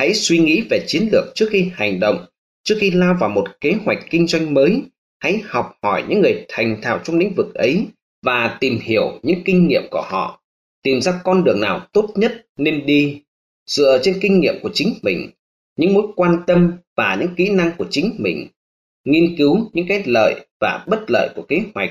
[0.00, 2.26] Hãy suy nghĩ về chiến lược trước khi hành động,
[2.64, 4.82] trước khi lao vào một kế hoạch kinh doanh mới.
[5.18, 7.86] Hãy học hỏi những người thành thạo trong lĩnh vực ấy
[8.22, 10.42] và tìm hiểu những kinh nghiệm của họ.
[10.82, 13.22] Tìm ra con đường nào tốt nhất nên đi,
[13.66, 15.30] dựa trên kinh nghiệm của chính mình,
[15.76, 18.48] những mối quan tâm và những kỹ năng của chính mình.
[19.04, 21.90] Nghiên cứu những cái lợi và bất lợi của kế hoạch,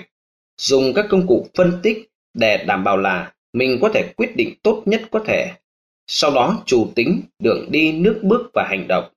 [0.57, 4.53] dùng các công cụ phân tích để đảm bảo là mình có thể quyết định
[4.63, 5.51] tốt nhất có thể
[6.11, 9.09] sau đó chủ tính đường đi nước bước và hành động.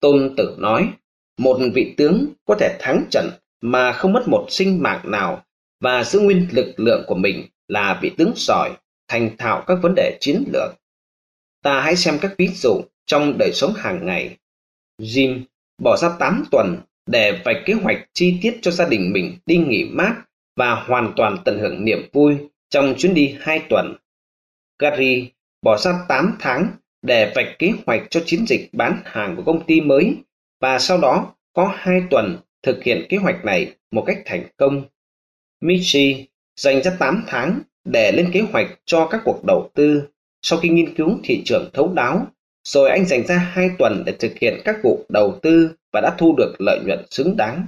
[0.00, 0.90] Tôn Tử nói,
[1.38, 3.30] một vị tướng có thể thắng trận
[3.60, 5.44] mà không mất một sinh mạng nào
[5.80, 8.70] và giữ nguyên lực lượng của mình là vị tướng giỏi,
[9.08, 10.74] thành thạo các vấn đề chiến lược.
[11.62, 14.36] Ta hãy xem các ví dụ trong đời sống hàng ngày.
[14.98, 15.40] Jim
[15.82, 19.56] bỏ ra 8 tuần để vạch kế hoạch chi tiết cho gia đình mình đi
[19.56, 20.14] nghỉ mát
[20.56, 22.36] và hoàn toàn tận hưởng niềm vui
[22.70, 23.96] trong chuyến đi 2 tuần.
[24.78, 25.30] Gary
[25.62, 26.70] bỏ ra 8 tháng
[27.02, 30.16] để vạch kế hoạch cho chiến dịch bán hàng của công ty mới
[30.60, 34.82] và sau đó có 2 tuần thực hiện kế hoạch này một cách thành công.
[35.60, 40.02] Michi dành ra 8 tháng để lên kế hoạch cho các cuộc đầu tư
[40.42, 42.26] sau khi nghiên cứu thị trường thấu đáo,
[42.64, 46.14] rồi anh dành ra 2 tuần để thực hiện các vụ đầu tư và đã
[46.18, 47.66] thu được lợi nhuận xứng đáng.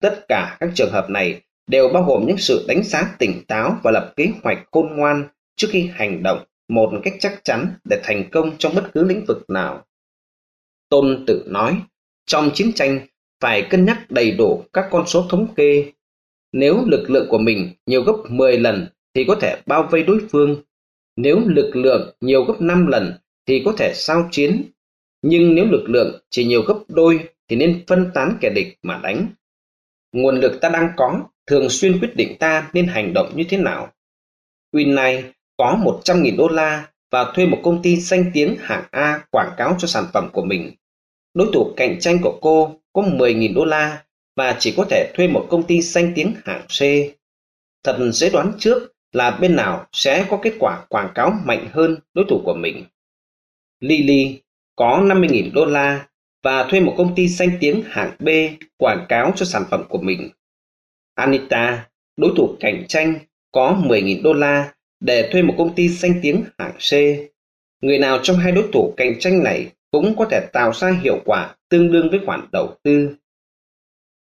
[0.00, 3.76] Tất cả các trường hợp này đều bao gồm những sự đánh giá tỉnh táo
[3.82, 8.00] và lập kế hoạch khôn ngoan trước khi hành động một cách chắc chắn để
[8.02, 9.84] thành công trong bất cứ lĩnh vực nào.
[10.88, 11.82] Tôn Tử nói,
[12.26, 13.06] trong chiến tranh
[13.40, 15.92] phải cân nhắc đầy đủ các con số thống kê.
[16.52, 20.20] Nếu lực lượng của mình nhiều gấp 10 lần thì có thể bao vây đối
[20.30, 20.62] phương.
[21.16, 23.12] Nếu lực lượng nhiều gấp 5 lần
[23.46, 24.70] thì có thể sao chiến.
[25.22, 29.00] Nhưng nếu lực lượng chỉ nhiều gấp đôi thì nên phân tán kẻ địch mà
[29.02, 29.28] đánh.
[30.12, 33.58] Nguồn lực ta đang có thường xuyên quyết định ta nên hành động như thế
[33.58, 33.92] nào.
[34.72, 35.22] Winnie
[35.56, 39.76] có 100.000 đô la và thuê một công ty danh tiếng hạng A quảng cáo
[39.78, 40.72] cho sản phẩm của mình.
[41.34, 44.04] Đối thủ cạnh tranh của cô có 10.000 đô la
[44.36, 46.80] và chỉ có thể thuê một công ty danh tiếng hạng C.
[47.84, 51.98] Thật dễ đoán trước là bên nào sẽ có kết quả quảng cáo mạnh hơn
[52.14, 52.84] đối thủ của mình.
[53.80, 54.40] Lily
[54.76, 56.06] có 50.000 đô la
[56.42, 58.28] và thuê một công ty danh tiếng hạng B
[58.76, 60.30] quảng cáo cho sản phẩm của mình.
[61.14, 63.18] Anita, đối thủ cạnh tranh,
[63.52, 66.92] có 10.000 đô la để thuê một công ty danh tiếng hạng C.
[67.82, 71.18] Người nào trong hai đối thủ cạnh tranh này cũng có thể tạo ra hiệu
[71.24, 73.10] quả tương đương với khoản đầu tư.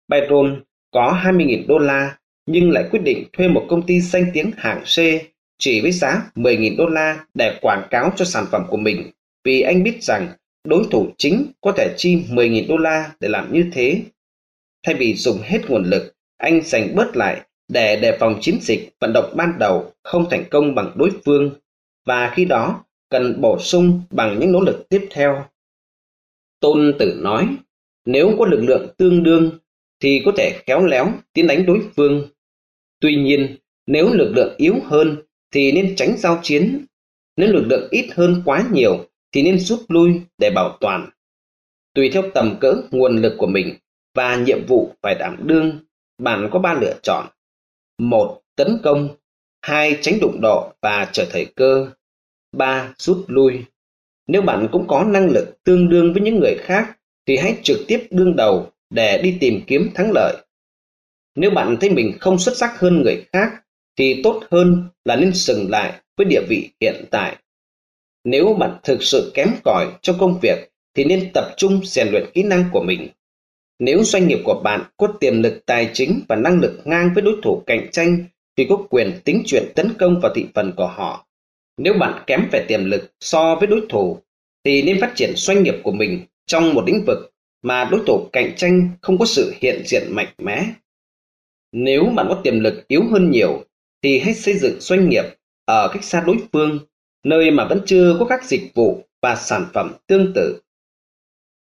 [0.09, 4.51] Byron có 20.000 đô la nhưng lại quyết định thuê một công ty danh tiếng
[4.57, 4.99] hạng C
[5.59, 9.11] chỉ với giá 10.000 đô la để quảng cáo cho sản phẩm của mình
[9.45, 10.29] vì anh biết rằng
[10.65, 14.03] đối thủ chính có thể chi 10.000 đô la để làm như thế.
[14.87, 17.41] Thay vì dùng hết nguồn lực, anh dành bớt lại
[17.73, 21.51] để đề phòng chiến dịch vận động ban đầu không thành công bằng đối phương
[22.07, 25.45] và khi đó cần bổ sung bằng những nỗ lực tiếp theo.
[26.61, 27.49] Tôn Tử nói,
[28.05, 29.51] nếu có lực lượng tương đương
[30.03, 32.29] thì có thể khéo léo tiến đánh đối phương.
[33.01, 33.57] Tuy nhiên,
[33.87, 35.17] nếu lực lượng yếu hơn
[35.53, 36.85] thì nên tránh giao chiến.
[37.37, 41.11] Nếu lực lượng ít hơn quá nhiều thì nên rút lui để bảo toàn.
[41.95, 43.75] Tùy theo tầm cỡ nguồn lực của mình
[44.15, 45.79] và nhiệm vụ phải đảm đương,
[46.19, 47.27] bạn có ba lựa chọn
[48.01, 49.09] một, Tấn công
[49.63, 51.91] hai, Tránh đụng độ và chờ thời cơ
[52.53, 53.65] ba, Rút lui
[54.27, 57.79] Nếu bạn cũng có năng lực tương đương với những người khác, thì hãy trực
[57.89, 60.37] tiếp đương đầu để đi tìm kiếm thắng lợi.
[61.35, 63.51] Nếu bạn thấy mình không xuất sắc hơn người khác,
[63.99, 67.37] thì tốt hơn là nên dừng lại với địa vị hiện tại.
[68.25, 72.31] Nếu bạn thực sự kém cỏi trong công việc, thì nên tập trung rèn luyện
[72.35, 73.09] kỹ năng của mình.
[73.81, 77.23] Nếu doanh nghiệp của bạn có tiềm lực tài chính và năng lực ngang với
[77.23, 78.25] đối thủ cạnh tranh
[78.57, 81.27] thì có quyền tính chuyện tấn công vào thị phần của họ.
[81.77, 84.19] Nếu bạn kém về tiềm lực so với đối thủ
[84.65, 87.33] thì nên phát triển doanh nghiệp của mình trong một lĩnh vực
[87.63, 90.67] mà đối thủ cạnh tranh không có sự hiện diện mạnh mẽ.
[91.73, 93.65] Nếu bạn có tiềm lực yếu hơn nhiều
[94.03, 95.25] thì hãy xây dựng doanh nghiệp
[95.65, 96.79] ở cách xa đối phương,
[97.25, 100.61] nơi mà vẫn chưa có các dịch vụ và sản phẩm tương tự.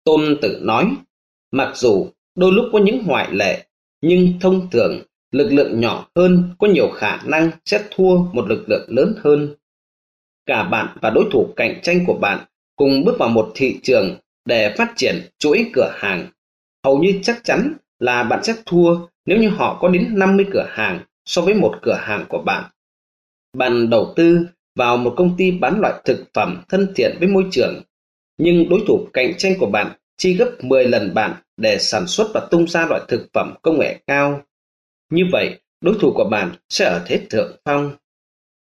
[0.04, 0.86] Tôn Tử nói,
[1.56, 3.66] Mặc dù đôi lúc có những ngoại lệ,
[4.02, 8.70] nhưng thông thường lực lượng nhỏ hơn có nhiều khả năng sẽ thua một lực
[8.70, 9.56] lượng lớn hơn.
[10.46, 14.18] Cả bạn và đối thủ cạnh tranh của bạn cùng bước vào một thị trường
[14.46, 16.28] để phát triển chuỗi cửa hàng.
[16.84, 20.68] Hầu như chắc chắn là bạn sẽ thua nếu như họ có đến 50 cửa
[20.70, 22.64] hàng so với một cửa hàng của bạn.
[23.58, 27.46] Bạn đầu tư vào một công ty bán loại thực phẩm thân thiện với môi
[27.52, 27.82] trường,
[28.38, 32.28] nhưng đối thủ cạnh tranh của bạn chi gấp 10 lần bạn để sản xuất
[32.34, 34.42] và tung ra loại thực phẩm công nghệ cao.
[35.12, 37.96] Như vậy, đối thủ của bạn sẽ ở thế thượng phong.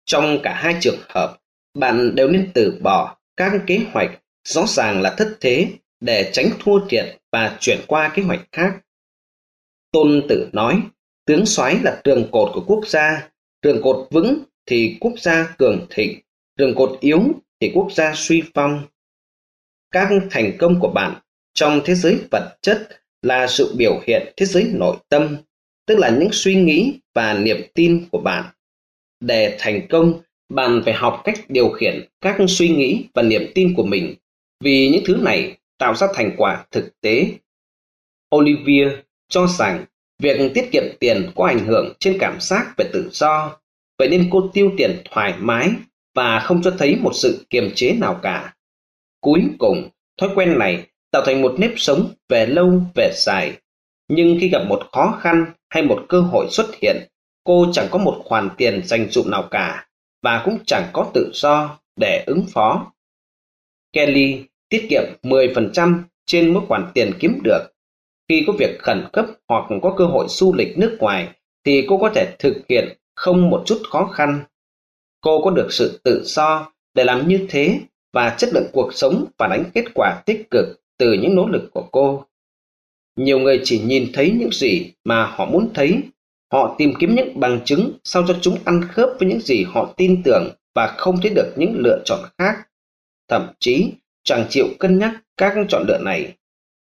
[0.05, 1.39] Trong cả hai trường hợp,
[1.75, 4.11] bạn đều nên từ bỏ các kế hoạch
[4.45, 5.69] rõ ràng là thất thế
[6.01, 8.81] để tránh thua thiệt và chuyển qua kế hoạch khác.
[9.93, 10.83] Tôn Tử nói,
[11.27, 13.29] tướng soái là tường cột của quốc gia,
[13.63, 16.21] tường cột vững thì quốc gia cường thịnh,
[16.59, 17.23] tường cột yếu
[17.61, 18.83] thì quốc gia suy phong.
[19.91, 21.21] Các thành công của bạn
[21.57, 22.89] trong thế giới vật chất
[23.23, 25.37] là sự biểu hiện thế giới nội tâm,
[25.87, 28.45] tức là những suy nghĩ và niềm tin của bạn.
[29.21, 30.21] Để thành công,
[30.55, 34.15] bạn phải học cách điều khiển các suy nghĩ và niềm tin của mình,
[34.65, 37.29] vì những thứ này tạo ra thành quả thực tế.
[38.37, 38.93] Olivier
[39.29, 39.85] cho rằng
[40.23, 43.59] việc tiết kiệm tiền có ảnh hưởng trên cảm giác về tự do,
[43.99, 45.71] vậy nên cô tiêu tiền thoải mái
[46.15, 48.55] và không cho thấy một sự kiềm chế nào cả.
[49.21, 49.89] Cuối cùng,
[50.21, 50.87] thói quen này
[51.17, 53.57] tạo thành một nếp sống về lâu về dài.
[54.09, 56.97] Nhưng khi gặp một khó khăn hay một cơ hội xuất hiện,
[57.45, 59.87] cô chẳng có một khoản tiền dành dụm nào cả
[60.23, 62.93] và cũng chẳng có tự do để ứng phó.
[63.93, 67.61] Kelly tiết kiệm 10% trên mỗi khoản tiền kiếm được.
[68.29, 71.29] Khi có việc khẩn cấp hoặc có cơ hội du lịch nước ngoài
[71.65, 74.45] thì cô có thể thực hiện không một chút khó khăn.
[75.21, 77.81] Cô có được sự tự do để làm như thế
[78.13, 81.71] và chất lượng cuộc sống phản ánh kết quả tích cực từ những nỗ lực
[81.73, 82.25] của cô.
[83.17, 86.01] Nhiều người chỉ nhìn thấy những gì mà họ muốn thấy.
[86.53, 89.95] Họ tìm kiếm những bằng chứng sao cho chúng ăn khớp với những gì họ
[89.97, 92.57] tin tưởng và không thấy được những lựa chọn khác.
[93.29, 93.93] Thậm chí
[94.25, 96.37] chẳng chịu cân nhắc các chọn lựa này.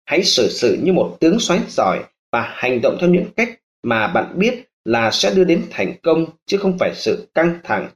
[0.05, 4.07] Hãy xử sự như một tướng soái giỏi và hành động theo những cách mà
[4.09, 7.89] bạn biết là sẽ đưa đến thành công chứ không phải sự căng thẳng.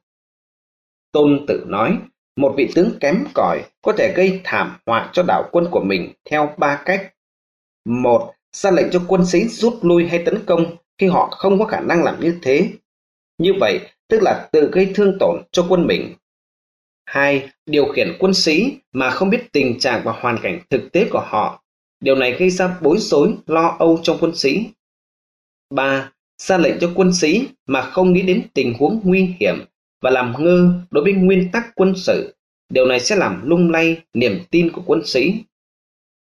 [1.13, 1.99] Tôn Tử nói,
[2.37, 6.13] một vị tướng kém cỏi có thể gây thảm họa cho đảo quân của mình
[6.31, 7.15] theo ba cách.
[7.85, 11.65] Một, ra lệnh cho quân sĩ rút lui hay tấn công khi họ không có
[11.65, 12.69] khả năng làm như thế.
[13.39, 16.15] Như vậy, tức là tự gây thương tổn cho quân mình.
[17.07, 21.07] Hai, điều khiển quân sĩ mà không biết tình trạng và hoàn cảnh thực tế
[21.11, 21.65] của họ.
[22.01, 24.67] Điều này gây ra bối rối, lo âu trong quân sĩ.
[25.75, 29.65] Ba, ra lệnh cho quân sĩ mà không nghĩ đến tình huống nguy hiểm
[30.05, 32.35] và làm ngơ đối với nguyên tắc quân sự.
[32.73, 35.35] Điều này sẽ làm lung lay niềm tin của quân sĩ.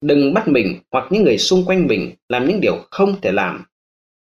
[0.01, 3.65] Đừng bắt mình hoặc những người xung quanh mình làm những điều không thể làm.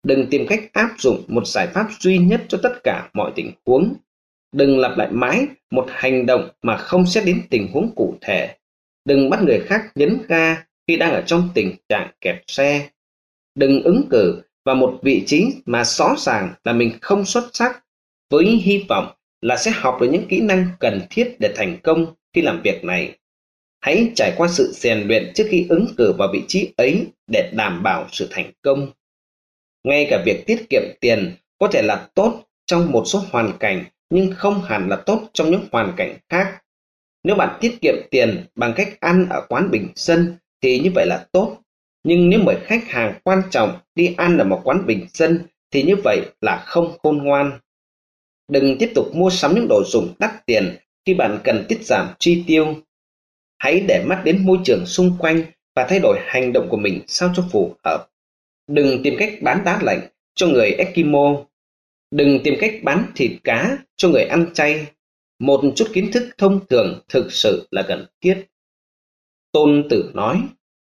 [0.04, 3.52] Đừng tìm cách áp dụng một giải pháp duy nhất cho tất cả mọi tình
[3.66, 3.94] huống.
[4.52, 8.56] Đừng lặp lại mãi một hành động mà không xét đến tình huống cụ thể.
[9.06, 12.90] Đừng bắt người khác nhấn ga khi đang ở trong tình trạng kẹt xe.
[13.56, 17.84] Đừng ứng cử vào một vị trí mà rõ ràng là mình không xuất sắc
[18.30, 22.14] với hy vọng là sẽ học được những kỹ năng cần thiết để thành công
[22.34, 23.18] khi làm việc này.
[23.82, 27.52] Hãy trải qua sự rèn luyện trước khi ứng cử vào vị trí ấy để
[27.54, 28.92] đảm bảo sự thành công.
[29.84, 33.86] Ngay cả việc tiết kiệm tiền có thể là tốt trong một số hoàn cảnh,
[34.10, 36.62] nhưng không hẳn là tốt trong những hoàn cảnh khác.
[37.24, 41.06] Nếu bạn tiết kiệm tiền bằng cách ăn ở quán bình dân thì như vậy
[41.06, 41.58] là tốt.
[42.04, 45.40] Nhưng nếu mời khách hàng quan trọng đi ăn ở một quán bình dân
[45.72, 47.60] thì như vậy là không khôn ngoan.
[48.48, 50.76] Đừng tiếp tục mua sắm những đồ dùng đắt tiền
[51.06, 52.76] khi bạn cần tiết giảm chi tiêu.
[53.58, 55.44] Hãy để mắt đến môi trường xung quanh
[55.76, 58.08] và thay đổi hành động của mình sao cho phù hợp.
[58.68, 61.36] Đừng tìm cách bán đá lạnh cho người Eskimo.
[62.12, 64.86] Đừng tìm cách bán thịt cá cho người ăn chay.
[65.40, 68.46] Một chút kiến thức thông thường thực sự là cần thiết.
[69.52, 70.42] Tôn Tử nói,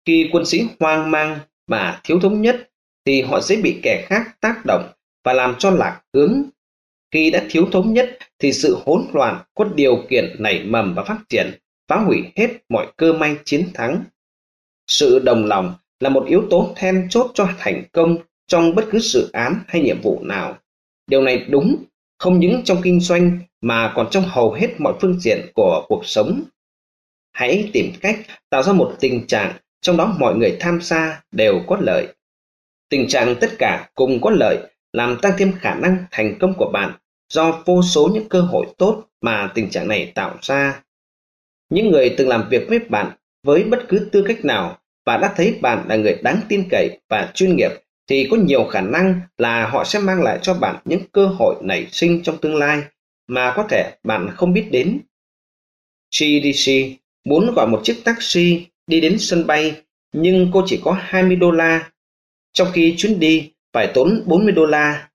[0.05, 2.69] khi quân sĩ hoang mang và thiếu thống nhất
[3.06, 4.92] thì họ sẽ bị kẻ khác tác động
[5.23, 6.44] và làm cho lạc hướng
[7.11, 11.04] khi đã thiếu thống nhất thì sự hỗn loạn có điều kiện nảy mầm và
[11.04, 11.52] phát triển,
[11.87, 14.04] phá hủy hết mọi cơ may chiến thắng.
[14.87, 18.99] Sự đồng lòng là một yếu tố then chốt cho thành công trong bất cứ
[18.99, 20.57] dự án hay nhiệm vụ nào.
[21.07, 21.83] Điều này đúng
[22.18, 26.06] không những trong kinh doanh mà còn trong hầu hết mọi phương diện của cuộc
[26.06, 26.44] sống.
[27.31, 31.61] Hãy tìm cách tạo ra một tình trạng trong đó mọi người tham gia đều
[31.68, 32.07] có lợi.
[32.90, 34.57] Tình trạng tất cả cùng có lợi
[34.97, 36.94] làm tăng thêm khả năng thành công của bạn
[37.33, 40.83] do vô số những cơ hội tốt mà tình trạng này tạo ra.
[41.69, 43.11] Những người từng làm việc với bạn
[43.44, 46.99] với bất cứ tư cách nào và đã thấy bạn là người đáng tin cậy
[47.09, 47.71] và chuyên nghiệp
[48.09, 51.56] thì có nhiều khả năng là họ sẽ mang lại cho bạn những cơ hội
[51.61, 52.81] nảy sinh trong tương lai
[53.27, 54.99] mà có thể bạn không biết đến.
[56.19, 56.71] GDC
[57.25, 59.81] muốn gọi một chiếc taxi đi đến sân bay
[60.13, 61.92] nhưng cô chỉ có 20 đô la,
[62.54, 65.09] trong khi chuyến đi phải tốn 40 đô la.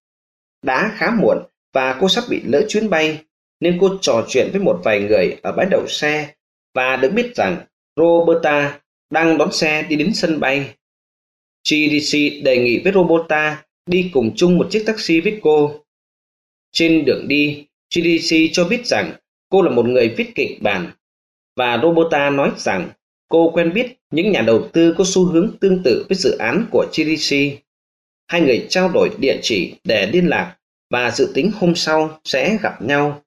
[0.62, 1.38] Đã khá muộn
[1.72, 3.18] và cô sắp bị lỡ chuyến bay,
[3.60, 6.34] nên cô trò chuyện với một vài người ở bãi đậu xe
[6.74, 7.56] và được biết rằng
[7.96, 8.80] Roberta
[9.10, 10.74] đang đón xe đi đến sân bay.
[11.64, 15.80] GDC đề nghị với Roberta đi cùng chung một chiếc taxi với cô.
[16.72, 19.12] Trên đường đi, GDC cho biết rằng
[19.48, 20.90] cô là một người viết kịch bản.
[21.56, 22.90] và Roberta nói rằng
[23.28, 26.66] cô quen biết những nhà đầu tư có xu hướng tương tự với dự án
[26.70, 27.36] của GDC.
[28.28, 30.56] Hai người trao đổi địa chỉ để liên lạc
[30.90, 33.22] và dự tính hôm sau sẽ gặp nhau.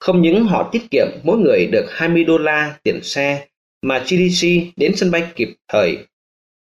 [0.00, 3.46] Không những họ tiết kiệm mỗi người được 20 đô la tiền xe,
[3.82, 5.98] mà GDC đến sân bay kịp thời.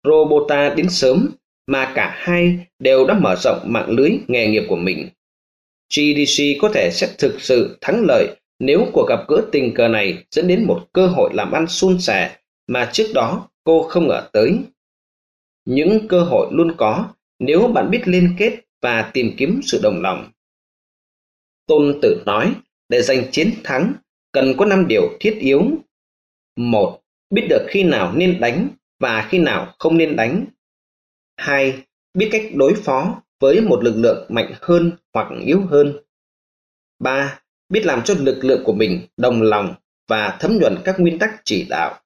[0.03, 1.29] Robota đến sớm,
[1.67, 5.09] mà cả hai đều đã mở rộng mạng lưới nghề nghiệp của mình.
[5.95, 8.27] GDC có thể sẽ thực sự thắng lợi
[8.59, 11.99] nếu cuộc gặp gỡ tình cờ này dẫn đến một cơ hội làm ăn suôn
[11.99, 14.59] sẻ mà trước đó cô không ngờ tới.
[15.65, 17.07] Những cơ hội luôn có
[17.41, 20.31] nếu bạn biết liên kết và tìm kiếm sự đồng lòng.
[21.67, 22.55] Tôn Tử nói,
[22.89, 23.93] để giành chiến thắng,
[24.31, 25.61] cần có 5 điều thiết yếu.
[26.55, 28.69] một Biết được khi nào nên đánh
[28.99, 30.45] và khi nào không nên đánh.
[31.37, 31.83] 2.
[32.13, 35.99] Biết cách đối phó với một lực lượng mạnh hơn hoặc yếu hơn.
[36.99, 37.39] 3.
[37.69, 39.75] Biết làm cho lực lượng của mình đồng lòng
[40.07, 42.01] và thấm nhuần các nguyên tắc chỉ đạo.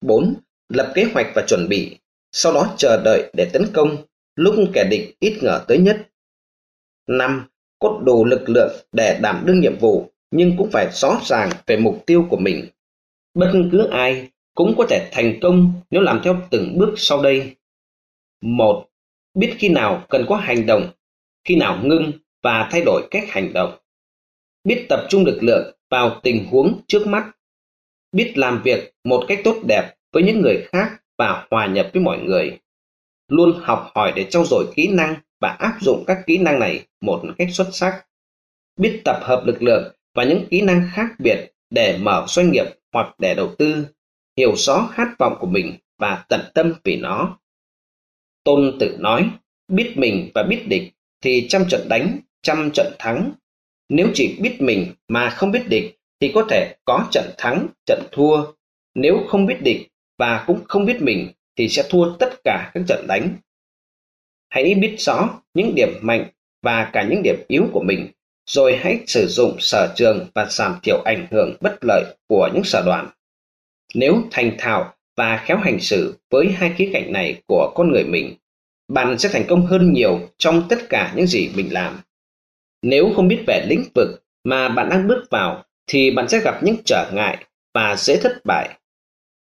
[0.00, 0.34] 4.
[0.68, 1.98] Lập kế hoạch và chuẩn bị,
[2.32, 4.04] sau đó chờ đợi để tấn công
[4.36, 6.08] lúc kẻ địch ít ngờ tới nhất.
[7.08, 7.46] 5.
[7.78, 11.76] Có đủ lực lượng để đảm đương nhiệm vụ nhưng cũng phải rõ ràng về
[11.76, 12.66] mục tiêu của mình.
[13.34, 17.56] Bất cứ ai cũng có thể thành công nếu làm theo từng bước sau đây.
[18.40, 18.88] một
[19.34, 20.90] Biết khi nào cần có hành động,
[21.44, 22.12] khi nào ngưng
[22.42, 23.78] và thay đổi cách hành động.
[24.64, 27.30] Biết tập trung lực lượng vào tình huống trước mắt.
[28.12, 32.02] Biết làm việc một cách tốt đẹp với những người khác và hòa nhập với
[32.02, 32.58] mọi người.
[33.32, 36.86] Luôn học hỏi để trau dồi kỹ năng và áp dụng các kỹ năng này
[37.00, 38.06] một cách xuất sắc.
[38.76, 42.66] Biết tập hợp lực lượng và những kỹ năng khác biệt để mở doanh nghiệp
[42.92, 43.86] hoặc để đầu tư,
[44.36, 47.38] hiểu rõ khát vọng của mình và tận tâm vì nó.
[48.44, 49.30] Tôn Tử nói,
[49.68, 53.32] biết mình và biết địch thì trăm trận đánh, trăm trận thắng.
[53.88, 58.02] Nếu chỉ biết mình mà không biết địch thì có thể có trận thắng, trận
[58.12, 58.44] thua.
[58.94, 62.82] Nếu không biết địch và cũng không biết mình thì sẽ thua tất cả các
[62.88, 63.36] trận đánh.
[64.48, 66.26] Hãy biết rõ những điểm mạnh
[66.62, 68.08] và cả những điểm yếu của mình,
[68.46, 72.64] rồi hãy sử dụng sở trường và giảm thiểu ảnh hưởng bất lợi của những
[72.64, 73.10] sở đoạn.
[73.94, 78.04] Nếu thành thạo và khéo hành xử với hai khía cạnh này của con người
[78.04, 78.34] mình,
[78.88, 82.00] bạn sẽ thành công hơn nhiều trong tất cả những gì mình làm.
[82.82, 84.08] Nếu không biết về lĩnh vực
[84.44, 87.44] mà bạn đang bước vào thì bạn sẽ gặp những trở ngại
[87.74, 88.78] và dễ thất bại.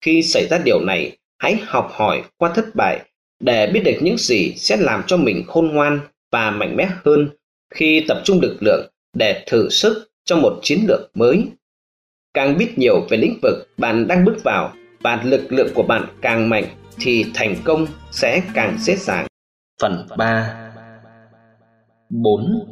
[0.01, 4.17] Khi xảy ra điều này, hãy học hỏi qua thất bại, để biết được những
[4.17, 5.99] gì sẽ làm cho mình khôn ngoan
[6.31, 7.29] và mạnh mẽ hơn
[7.75, 11.47] khi tập trung lực lượng để thử sức trong một chiến lược mới.
[12.33, 16.05] Càng biết nhiều về lĩnh vực bạn đang bước vào và lực lượng của bạn
[16.21, 16.65] càng mạnh
[16.99, 19.27] thì thành công sẽ càng dễ dàng.
[19.81, 20.71] Phần 3
[22.09, 22.65] 4.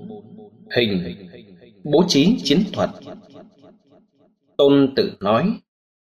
[0.75, 1.15] Hình
[1.83, 2.89] Bố trí chiến thuật
[4.57, 5.53] Tôn Tử nói,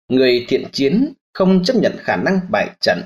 [0.09, 3.01] Người thiện chiến không chấp nhận khả năng bại trận,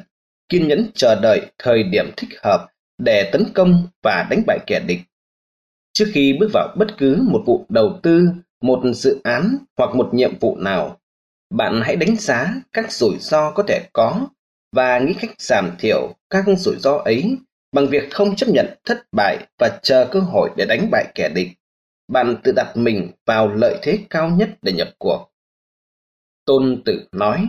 [0.50, 2.68] kiên nhẫn chờ đợi thời điểm thích hợp
[2.98, 5.00] để tấn công và đánh bại kẻ địch.
[5.94, 8.28] Trước khi bước vào bất cứ một vụ đầu tư,
[8.62, 11.00] một dự án hoặc một nhiệm vụ nào,
[11.54, 14.28] bạn hãy đánh giá các rủi ro có thể có
[14.72, 17.38] và nghĩ cách giảm thiểu các rủi ro ấy
[17.72, 21.30] bằng việc không chấp nhận thất bại và chờ cơ hội để đánh bại kẻ
[21.36, 21.48] địch.
[22.08, 25.32] Bạn tự đặt mình vào lợi thế cao nhất để nhập cuộc.
[26.46, 27.48] Tôn Tử nói,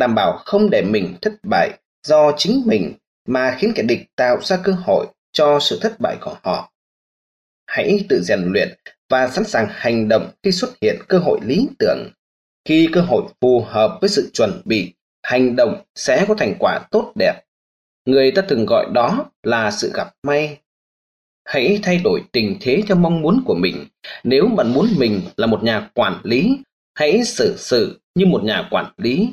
[0.00, 1.70] đảm bảo không để mình thất bại
[2.06, 2.92] do chính mình
[3.28, 6.72] mà khiến kẻ địch tạo ra cơ hội cho sự thất bại của họ.
[7.66, 8.68] Hãy tự rèn luyện
[9.08, 12.10] và sẵn sàng hành động khi xuất hiện cơ hội lý tưởng.
[12.64, 14.92] Khi cơ hội phù hợp với sự chuẩn bị,
[15.22, 17.42] hành động sẽ có thành quả tốt đẹp.
[18.04, 20.58] Người ta từng gọi đó là sự gặp may.
[21.44, 23.86] Hãy thay đổi tình thế theo mong muốn của mình.
[24.24, 26.58] Nếu bạn muốn mình là một nhà quản lý,
[26.94, 29.28] hãy xử sự như một nhà quản lý.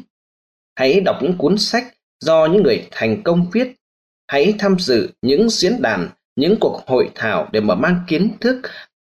[0.77, 3.67] Hãy đọc những cuốn sách do những người thành công viết.
[4.27, 8.61] Hãy tham dự những diễn đàn, những cuộc hội thảo để mở mang kiến thức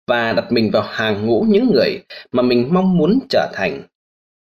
[0.06, 2.02] và đặt mình vào hàng ngũ những người
[2.32, 3.82] mà mình mong muốn trở thành.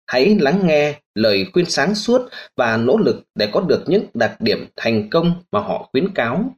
[0.06, 4.40] Hãy lắng nghe lời khuyên sáng suốt và nỗ lực để có được những đặc
[4.40, 6.56] điểm thành công mà họ khuyến cáo.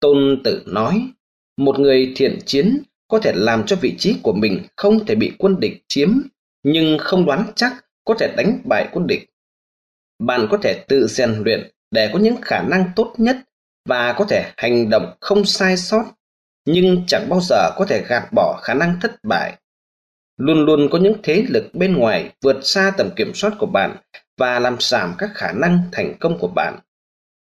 [0.00, 1.08] Tôn Tử nói,
[1.56, 5.32] một người thiện chiến có thể làm cho vị trí của mình không thể bị
[5.38, 6.12] quân địch chiếm,
[6.62, 9.28] nhưng không đoán chắc có thể đánh bại quân địch.
[10.18, 13.36] Bạn có thể tự rèn luyện để có những khả năng tốt nhất
[13.88, 16.04] và có thể hành động không sai sót,
[16.64, 19.58] nhưng chẳng bao giờ có thể gạt bỏ khả năng thất bại
[20.36, 23.96] luôn luôn có những thế lực bên ngoài vượt xa tầm kiểm soát của bạn
[24.36, 26.78] và làm giảm các khả năng thành công của bạn.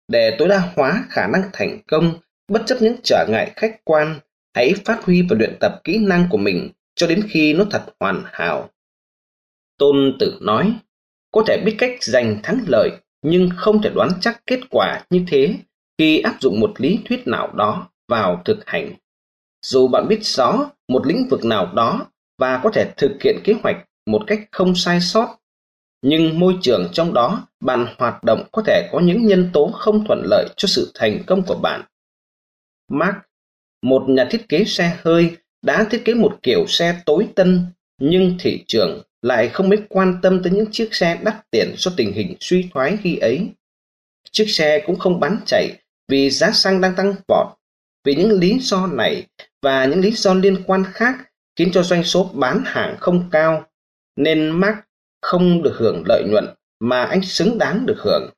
[0.08, 2.13] Để tối đa hóa khả năng thành công,
[2.48, 4.20] bất chấp những trở ngại khách quan,
[4.55, 7.84] hãy phát huy và luyện tập kỹ năng của mình cho đến khi nó thật
[8.00, 8.70] hoàn hảo.
[9.84, 10.75] Tôn Tử nói,
[11.32, 12.90] có thể biết cách giành thắng lợi
[13.22, 15.56] nhưng không thể đoán chắc kết quả như thế
[15.98, 18.94] khi áp dụng một lý thuyết nào đó vào thực hành.
[19.66, 22.06] Dù bạn biết rõ một lĩnh vực nào đó
[22.38, 23.75] và có thể thực hiện kế hoạch
[24.06, 25.38] một cách không sai sót,
[26.02, 30.06] nhưng môi trường trong đó bạn hoạt động có thể có những nhân tố không
[30.08, 31.82] thuận lợi cho sự thành công của bạn.
[32.92, 33.16] Mark,
[33.82, 37.66] một nhà thiết kế xe hơi, đã thiết kế một kiểu xe tối tân,
[38.00, 41.92] nhưng thị trường lại không mấy quan tâm tới những chiếc xe đắt tiền do
[41.98, 43.48] tình hình suy thoái khi ấy.
[44.32, 45.70] Chiếc xe cũng không bán chạy
[46.08, 47.48] vì giá xăng đang tăng vọt.
[48.03, 49.27] Vì những lý do này
[49.62, 51.15] và những lý do liên quan khác
[51.56, 53.65] khiến cho doanh số bán hàng không cao,
[54.15, 54.77] nên Mark
[55.22, 56.46] không được hưởng lợi nhuận
[56.80, 58.30] mà anh xứng đáng được hưởng.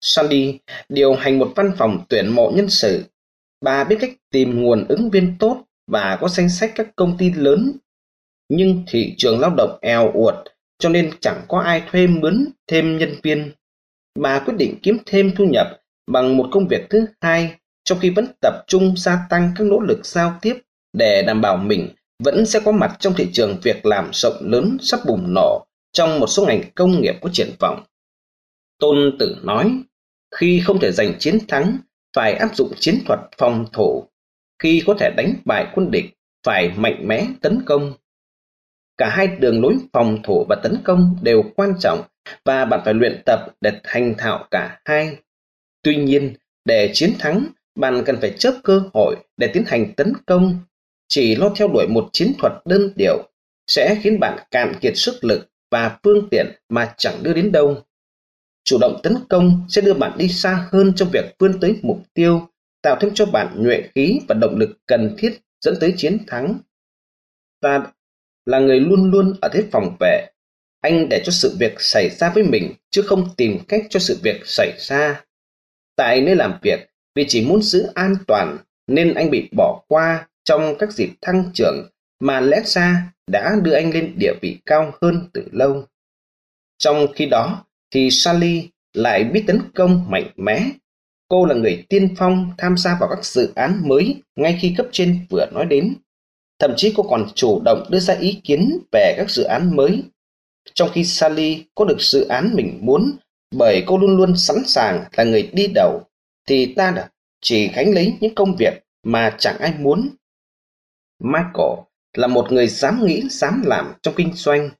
[0.00, 0.58] Sandy
[0.88, 3.04] điều hành một văn phòng tuyển mộ nhân sự.
[3.60, 7.32] Bà biết cách tìm nguồn ứng viên tốt và có danh sách các công ty
[7.32, 7.72] lớn.
[8.48, 10.34] Nhưng thị trường lao động eo uột
[10.78, 13.52] cho nên chẳng có ai thuê mướn thêm nhân viên.
[14.18, 18.10] Bà quyết định kiếm thêm thu nhập bằng một công việc thứ hai trong khi
[18.10, 20.54] vẫn tập trung gia tăng các nỗ lực giao tiếp
[20.92, 21.88] để đảm bảo mình
[22.24, 26.20] vẫn sẽ có mặt trong thị trường việc làm rộng lớn sắp bùng nổ trong
[26.20, 27.84] một số ngành công nghiệp có triển vọng.
[28.78, 29.82] Tôn Tử nói,
[30.36, 31.78] khi không thể giành chiến thắng,
[32.16, 34.08] phải áp dụng chiến thuật phòng thủ.
[34.62, 36.04] Khi có thể đánh bại quân địch,
[36.46, 37.94] phải mạnh mẽ tấn công.
[38.98, 42.02] Cả hai đường lối phòng thủ và tấn công đều quan trọng
[42.44, 45.16] và bạn phải luyện tập để thành thạo cả hai.
[45.82, 46.34] Tuy nhiên,
[46.64, 50.58] để chiến thắng, bạn cần phải chớp cơ hội để tiến hành tấn công.
[51.08, 53.16] Chỉ lo theo đuổi một chiến thuật đơn điệu
[53.66, 57.82] sẽ khiến bạn cạn kiệt sức lực và phương tiện mà chẳng đưa đến đâu.
[58.64, 62.02] Chủ động tấn công sẽ đưa bạn đi xa hơn trong việc vươn tới mục
[62.14, 62.48] tiêu,
[62.82, 66.58] tạo thêm cho bạn nhuệ khí và động lực cần thiết dẫn tới chiến thắng.
[67.60, 67.86] Ta
[68.46, 70.26] là người luôn luôn ở thế phòng vệ.
[70.80, 74.18] Anh để cho sự việc xảy ra với mình chứ không tìm cách cho sự
[74.22, 75.24] việc xảy ra.
[75.96, 80.28] Tại nơi làm việc, vì chỉ muốn giữ an toàn nên anh bị bỏ qua
[80.44, 81.88] trong các dịp thăng trưởng
[82.20, 85.84] mà lẽ ra đã đưa anh lên địa vị cao hơn từ lâu.
[86.78, 90.70] Trong khi đó thì Sally lại biết tấn công mạnh mẽ.
[91.28, 94.86] Cô là người tiên phong tham gia vào các dự án mới ngay khi cấp
[94.92, 95.94] trên vừa nói đến.
[96.58, 100.02] Thậm chí cô còn chủ động đưa ra ý kiến về các dự án mới.
[100.74, 103.16] Trong khi Sally có được dự án mình muốn
[103.54, 106.02] bởi cô luôn luôn sẵn sàng là người đi đầu,
[106.48, 107.08] thì ta đã
[107.40, 110.08] chỉ gánh lấy những công việc mà chẳng ai muốn.
[111.22, 111.78] Michael
[112.16, 114.70] là một người dám nghĩ, dám làm trong kinh doanh.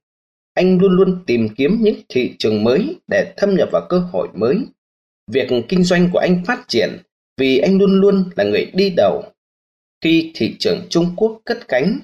[0.54, 4.28] Anh luôn luôn tìm kiếm những thị trường mới để thâm nhập vào cơ hội
[4.34, 4.56] mới.
[5.30, 6.90] Việc kinh doanh của anh phát triển
[7.36, 9.22] vì anh luôn luôn là người đi đầu.
[10.00, 11.98] Khi thị trường Trung Quốc cất cánh,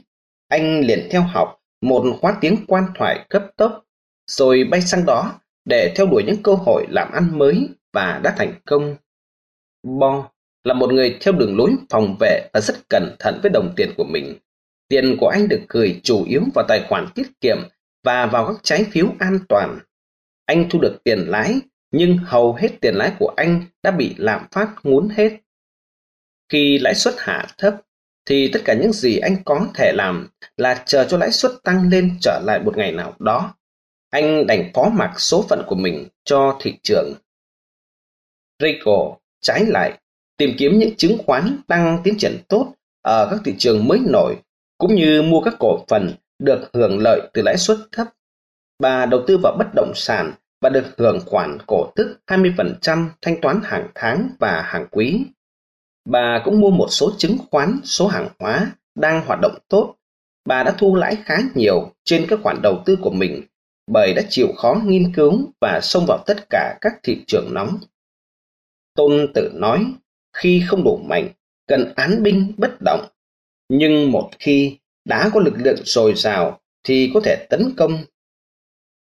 [0.49, 3.85] anh liền theo học một khóa tiếng quan thoại cấp tốc,
[4.27, 8.35] rồi bay sang đó để theo đuổi những cơ hội làm ăn mới và đã
[8.39, 8.97] thành công.
[9.83, 10.31] Bo
[10.65, 13.91] là một người theo đường lối phòng vệ và rất cẩn thận với đồng tiền
[13.97, 14.37] của mình.
[14.89, 17.59] Tiền của anh được gửi chủ yếu vào tài khoản tiết kiệm
[18.05, 19.79] và vào các trái phiếu an toàn.
[20.47, 24.47] Anh thu được tiền lãi, nhưng hầu hết tiền lãi của anh đã bị lạm
[24.51, 25.33] phát muốn hết.
[26.53, 27.75] Khi lãi suất hạ thấp,
[28.27, 31.89] thì tất cả những gì anh có thể làm là chờ cho lãi suất tăng
[31.89, 33.55] lên trở lại một ngày nào đó.
[34.11, 37.15] Anh đành phó mặc số phận của mình cho thị trường.
[38.63, 39.99] Rico trái lại
[40.37, 44.37] tìm kiếm những chứng khoán đang tiến triển tốt ở các thị trường mới nổi
[44.79, 48.07] cũng như mua các cổ phần được hưởng lợi từ lãi suất thấp.
[48.79, 53.41] Bà đầu tư vào bất động sản và được hưởng khoản cổ tức 20% thanh
[53.41, 55.27] toán hàng tháng và hàng quý.
[56.05, 59.97] Bà cũng mua một số chứng khoán, số hàng hóa đang hoạt động tốt.
[60.45, 63.43] Bà đã thu lãi khá nhiều trên các khoản đầu tư của mình
[63.87, 67.79] bởi đã chịu khó nghiên cứu và xông vào tất cả các thị trường nóng.
[68.95, 69.87] Tôn Tử nói,
[70.37, 71.29] khi không đủ mạnh,
[71.67, 73.09] cần án binh bất động
[73.69, 78.05] nhưng một khi đã có lực lượng dồi dào thì có thể tấn công.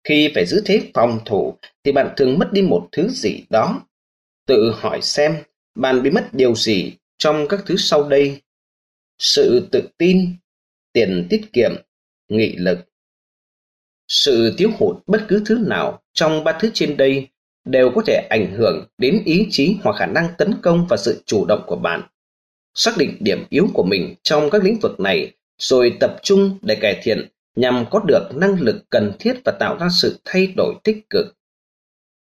[0.04, 3.82] Khi phải giữ thế phòng thủ thì bạn thường mất đi một thứ gì đó.
[4.48, 5.36] Tự hỏi xem
[5.78, 8.42] bạn bị mất điều gì trong các thứ sau đây.
[9.20, 10.36] Sự tự tin,
[10.94, 11.72] tiền tiết kiệm,
[12.30, 12.80] nghị lực.
[14.08, 17.28] Sự thiếu hụt bất cứ thứ nào trong ba thứ trên đây
[17.66, 21.24] đều có thể ảnh hưởng đến ý chí hoặc khả năng tấn công và sự
[21.26, 22.02] chủ động của bạn
[22.78, 26.76] xác định điểm yếu của mình trong các lĩnh vực này rồi tập trung để
[26.82, 30.76] cải thiện nhằm có được năng lực cần thiết và tạo ra sự thay đổi
[30.84, 31.36] tích cực.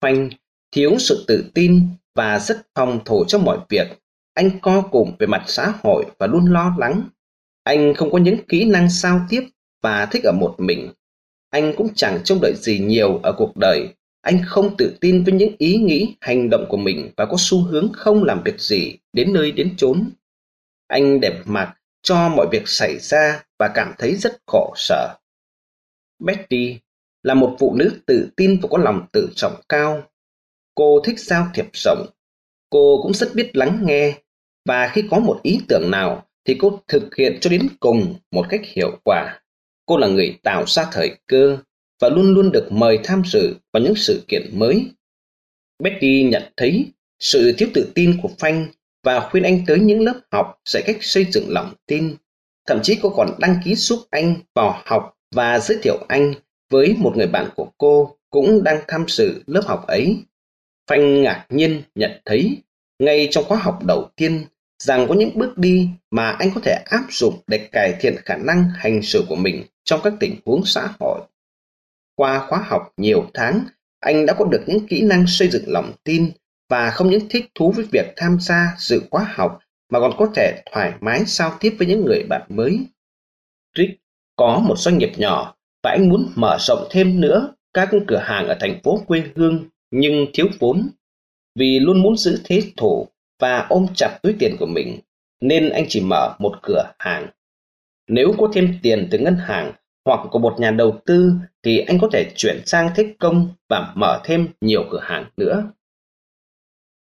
[0.01, 0.31] Phanh
[0.73, 1.89] thiếu sự tự tin
[2.21, 3.87] và rất phòng thủ trong mọi việc.
[4.35, 7.03] Anh co cụm về mặt xã hội và luôn lo lắng.
[7.65, 9.43] Anh không có những kỹ năng giao tiếp
[9.83, 10.93] và thích ở một mình.
[11.51, 13.89] Anh cũng chẳng trông đợi gì nhiều ở cuộc đời.
[14.21, 17.63] Anh không tự tin với những ý nghĩ, hành động của mình và có xu
[17.63, 20.11] hướng không làm việc gì đến nơi đến chốn.
[20.89, 25.15] Anh đẹp mặt cho mọi việc xảy ra và cảm thấy rất khổ sở.
[26.19, 26.79] Betty
[27.23, 30.03] là một phụ nữ tự tin và có lòng tự trọng cao.
[30.81, 32.07] Cô thích giao thiệp rộng.
[32.71, 34.15] Cô cũng rất biết lắng nghe
[34.69, 38.47] và khi có một ý tưởng nào, thì cô thực hiện cho đến cùng một
[38.49, 39.41] cách hiệu quả.
[39.87, 41.59] Cô là người tạo ra thời cơ
[42.01, 44.87] và luôn luôn được mời tham dự vào những sự kiện mới.
[45.83, 46.87] Betty nhận thấy
[47.19, 48.67] sự thiếu tự tin của Phanh
[49.05, 52.17] và khuyên anh tới những lớp học dạy cách xây dựng lòng tin.
[52.67, 56.35] Thậm chí cô còn đăng ký giúp anh vào học và giới thiệu anh
[56.71, 60.17] với một người bạn của cô cũng đang tham dự lớp học ấy.
[60.91, 62.63] Phanh ngạc nhiên nhận thấy
[62.99, 64.45] ngay trong khóa học đầu tiên
[64.83, 68.37] rằng có những bước đi mà anh có thể áp dụng để cải thiện khả
[68.37, 71.21] năng hành xử của mình trong các tình huống xã hội.
[72.15, 73.65] Qua khóa học nhiều tháng,
[74.01, 76.33] anh đã có được những kỹ năng xây dựng lòng tin
[76.69, 79.59] và không những thích thú với việc tham gia dự khóa học
[79.91, 82.81] mà còn có thể thoải mái giao tiếp với những người bạn mới.
[83.77, 84.01] Rick
[84.37, 88.49] có một doanh nghiệp nhỏ và anh muốn mở rộng thêm nữa các cửa hàng
[88.49, 90.89] ở thành phố quê hương nhưng thiếu vốn.
[91.55, 95.01] Vì luôn muốn giữ thế thủ và ôm chặt túi tiền của mình
[95.41, 97.27] nên anh chỉ mở một cửa hàng.
[98.09, 99.73] Nếu có thêm tiền từ ngân hàng
[100.05, 103.93] hoặc của một nhà đầu tư thì anh có thể chuyển sang thế công và
[103.97, 105.73] mở thêm nhiều cửa hàng nữa.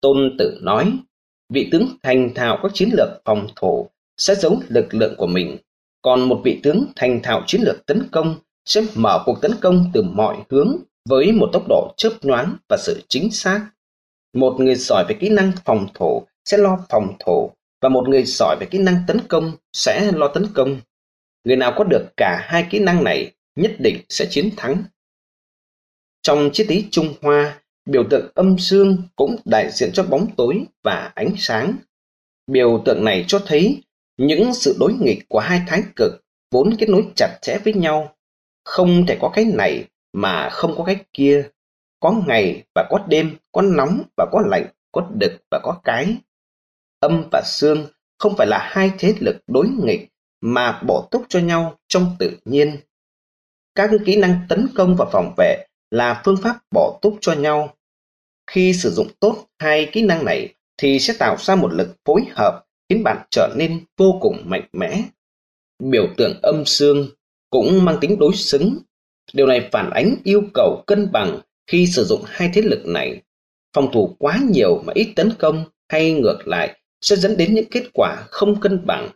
[0.00, 0.92] Tôn Tử nói,
[1.48, 5.56] vị tướng thành thạo các chiến lược phòng thủ sẽ giấu lực lượng của mình,
[6.02, 9.90] còn một vị tướng thành thạo chiến lược tấn công sẽ mở cuộc tấn công
[9.94, 10.76] từ mọi hướng
[11.08, 13.68] với một tốc độ chớp nhoáng và sự chính xác.
[14.32, 18.22] Một người giỏi về kỹ năng phòng thủ sẽ lo phòng thủ và một người
[18.26, 20.80] giỏi về kỹ năng tấn công sẽ lo tấn công.
[21.44, 24.84] Người nào có được cả hai kỹ năng này nhất định sẽ chiến thắng.
[26.22, 30.64] Trong triết lý Trung Hoa, biểu tượng âm dương cũng đại diện cho bóng tối
[30.82, 31.76] và ánh sáng.
[32.46, 33.82] Biểu tượng này cho thấy
[34.16, 36.12] những sự đối nghịch của hai thái cực
[36.50, 38.14] vốn kết nối chặt chẽ với nhau.
[38.64, 41.48] Không thể có cái này mà không có cái kia.
[42.00, 46.16] Có ngày và có đêm, có nóng và có lạnh, có đực và có cái.
[47.00, 47.86] Âm và xương
[48.18, 50.08] không phải là hai thế lực đối nghịch
[50.40, 52.76] mà bổ túc cho nhau trong tự nhiên.
[53.74, 57.76] Các kỹ năng tấn công và phòng vệ là phương pháp bổ túc cho nhau.
[58.50, 62.24] Khi sử dụng tốt hai kỹ năng này thì sẽ tạo ra một lực phối
[62.30, 65.02] hợp khiến bạn trở nên vô cùng mạnh mẽ.
[65.82, 67.08] Biểu tượng âm xương
[67.50, 68.78] cũng mang tính đối xứng.
[69.32, 73.22] Điều này phản ánh yêu cầu cân bằng khi sử dụng hai thế lực này.
[73.72, 77.70] Phòng thủ quá nhiều mà ít tấn công hay ngược lại sẽ dẫn đến những
[77.70, 79.10] kết quả không cân bằng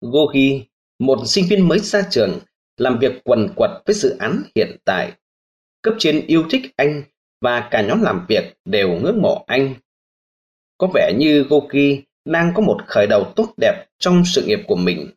[0.00, 0.62] Gogi,
[0.98, 2.38] một sinh viên mới ra trường,
[2.76, 5.12] làm việc quần quật với dự án hiện tại.
[5.82, 7.02] Cấp trên yêu thích anh
[7.40, 9.74] và cả nhóm làm việc đều ngưỡng mộ anh.
[10.78, 14.76] Có vẻ như Gogi đang có một khởi đầu tốt đẹp trong sự nghiệp của
[14.76, 15.10] mình.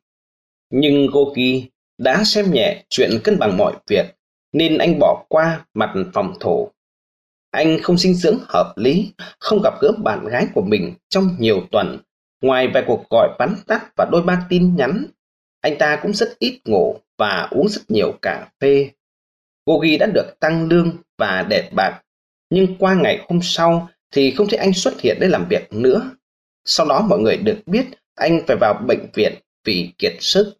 [0.70, 1.64] Nhưng Gogi
[1.98, 4.06] đã xem nhẹ chuyện cân bằng mọi việc
[4.54, 6.72] nên anh bỏ qua mặt phòng thủ.
[7.52, 11.62] Anh không sinh dưỡng hợp lý, không gặp gỡ bạn gái của mình trong nhiều
[11.72, 12.00] tuần
[12.42, 15.06] Ngoài vài cuộc gọi bắn tắt và đôi ba tin nhắn,
[15.62, 18.90] anh ta cũng rất ít ngủ và uống rất nhiều cà phê.
[19.66, 22.02] Gogi đã được tăng lương và đẹp bạc,
[22.50, 26.12] nhưng qua ngày hôm sau thì không thấy anh xuất hiện để làm việc nữa.
[26.66, 29.34] Sau đó mọi người được biết anh phải vào bệnh viện
[29.64, 30.58] vì kiệt sức.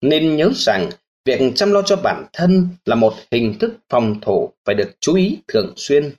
[0.00, 0.90] Nên nhớ rằng
[1.24, 5.14] việc chăm lo cho bản thân là một hình thức phòng thủ phải được chú
[5.14, 6.14] ý thường xuyên.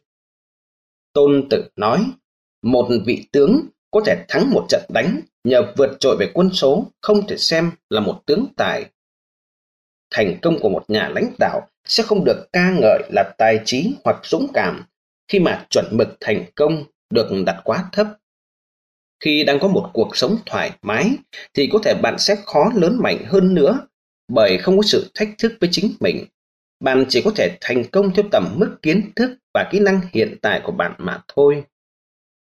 [1.13, 2.05] Tôn Tử nói,
[2.63, 3.61] một vị tướng
[3.91, 7.71] có thể thắng một trận đánh nhờ vượt trội về quân số không thể xem
[7.89, 8.85] là một tướng tài.
[10.11, 13.95] Thành công của một nhà lãnh đạo sẽ không được ca ngợi là tài trí
[14.03, 14.83] hoặc dũng cảm
[15.27, 18.07] khi mà chuẩn mực thành công được đặt quá thấp.
[19.19, 21.11] Khi đang có một cuộc sống thoải mái
[21.53, 23.79] thì có thể bạn sẽ khó lớn mạnh hơn nữa
[24.27, 26.25] bởi không có sự thách thức với chính mình.
[26.79, 30.35] Bạn chỉ có thể thành công theo tầm mức kiến thức và kỹ năng hiện
[30.41, 31.63] tại của bạn mà thôi.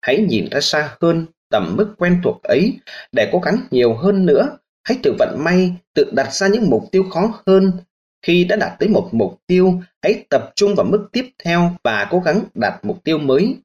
[0.02, 2.80] Hãy nhìn ra xa hơn tầm mức quen thuộc ấy
[3.12, 4.58] để cố gắng nhiều hơn nữa.
[4.84, 7.72] Hãy tự vận may, tự đặt ra những mục tiêu khó hơn.
[8.26, 12.08] Khi đã đạt tới một mục tiêu, hãy tập trung vào mức tiếp theo và
[12.12, 13.56] cố gắng đạt mục tiêu mới.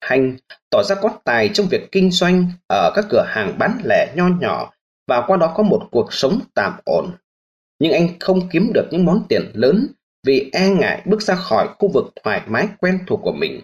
[0.00, 0.36] Hành
[0.70, 4.28] tỏ ra có tài trong việc kinh doanh ở các cửa hàng bán lẻ nho
[4.40, 4.72] nhỏ
[5.08, 7.10] và qua đó có một cuộc sống tạm ổn.
[7.78, 9.86] Nhưng anh không kiếm được những món tiền lớn
[10.26, 13.60] vì e ngại bước ra khỏi khu vực thoải mái quen thuộc của mình.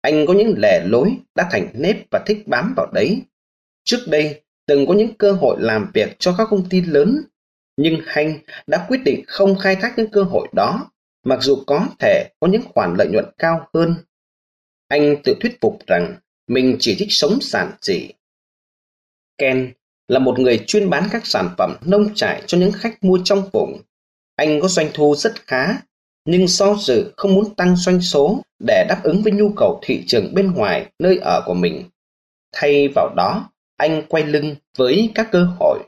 [0.00, 3.22] Anh có những lẻ lối đã thành nếp và thích bám vào đấy.
[3.84, 7.22] Trước đây, từng có những cơ hội làm việc cho các công ty lớn,
[7.76, 10.90] nhưng Hanh đã quyết định không khai thác những cơ hội đó,
[11.24, 13.94] mặc dù có thể có những khoản lợi nhuận cao hơn.
[14.88, 16.16] Anh tự thuyết phục rằng
[16.46, 18.08] mình chỉ thích sống giản dị.
[19.38, 19.72] Ken
[20.08, 23.48] là một người chuyên bán các sản phẩm nông trại cho những khách mua trong
[23.52, 23.82] vùng.
[24.36, 25.66] Anh có doanh thu rất khá,
[26.24, 30.04] nhưng do dự không muốn tăng doanh số để đáp ứng với nhu cầu thị
[30.06, 31.84] trường bên ngoài nơi ở của mình.
[32.52, 35.78] Thay vào đó, anh quay lưng với các cơ hội.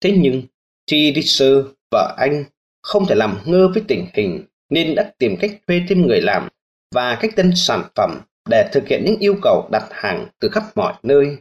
[0.00, 0.42] Thế nhưng,
[0.86, 0.90] T.
[0.90, 1.52] Disser,
[1.90, 2.44] vợ anh,
[2.82, 6.48] không thể làm ngơ với tình hình nên đã tìm cách thuê thêm người làm
[6.94, 8.20] và cách tên sản phẩm
[8.50, 11.36] để thực hiện những yêu cầu đặt hàng từ khắp mọi nơi.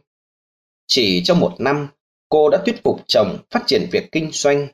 [0.87, 1.87] Chỉ trong một năm,
[2.29, 4.67] cô đã thuyết phục chồng phát triển việc kinh doanh.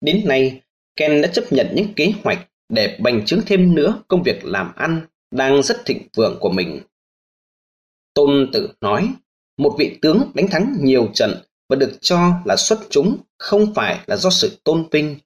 [0.00, 0.60] Đến nay,
[0.96, 4.74] Ken đã chấp nhận những kế hoạch để bành trướng thêm nữa công việc làm
[4.76, 6.80] ăn đang rất thịnh vượng của mình.
[8.14, 9.08] Tôn Tử nói,
[9.58, 14.00] một vị tướng đánh thắng nhiều trận và được cho là xuất chúng không phải
[14.06, 15.16] là do sự tôn vinh.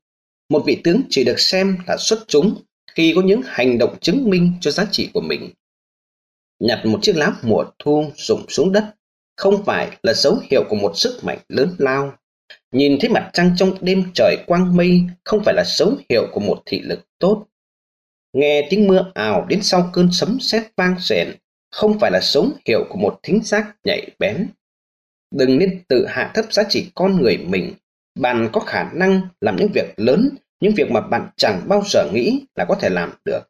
[0.49, 2.63] Một vị tướng chỉ được xem là xuất chúng
[2.95, 5.51] khi có những hành động chứng minh cho giá trị của mình.
[6.61, 8.85] Nhặt một chiếc lá mùa thu rụng xuống đất
[9.37, 12.13] không phải là dấu hiệu của một sức mạnh lớn lao.
[12.73, 16.41] Nhìn thấy mặt trăng trong đêm trời quang mây không phải là dấu hiệu của
[16.41, 17.47] một thị lực tốt.
[18.33, 21.29] Nghe tiếng mưa ảo đến sau cơn sấm sét vang rền
[21.71, 24.49] không phải là dấu hiệu của một thính giác nhạy bén.
[25.31, 27.75] Đừng nên tự hạ thấp giá trị con người mình.
[28.21, 30.31] Bạn có khả năng làm những việc lớn,
[30.65, 33.41] những việc mà bạn chẳng bao giờ nghĩ là có thể làm được.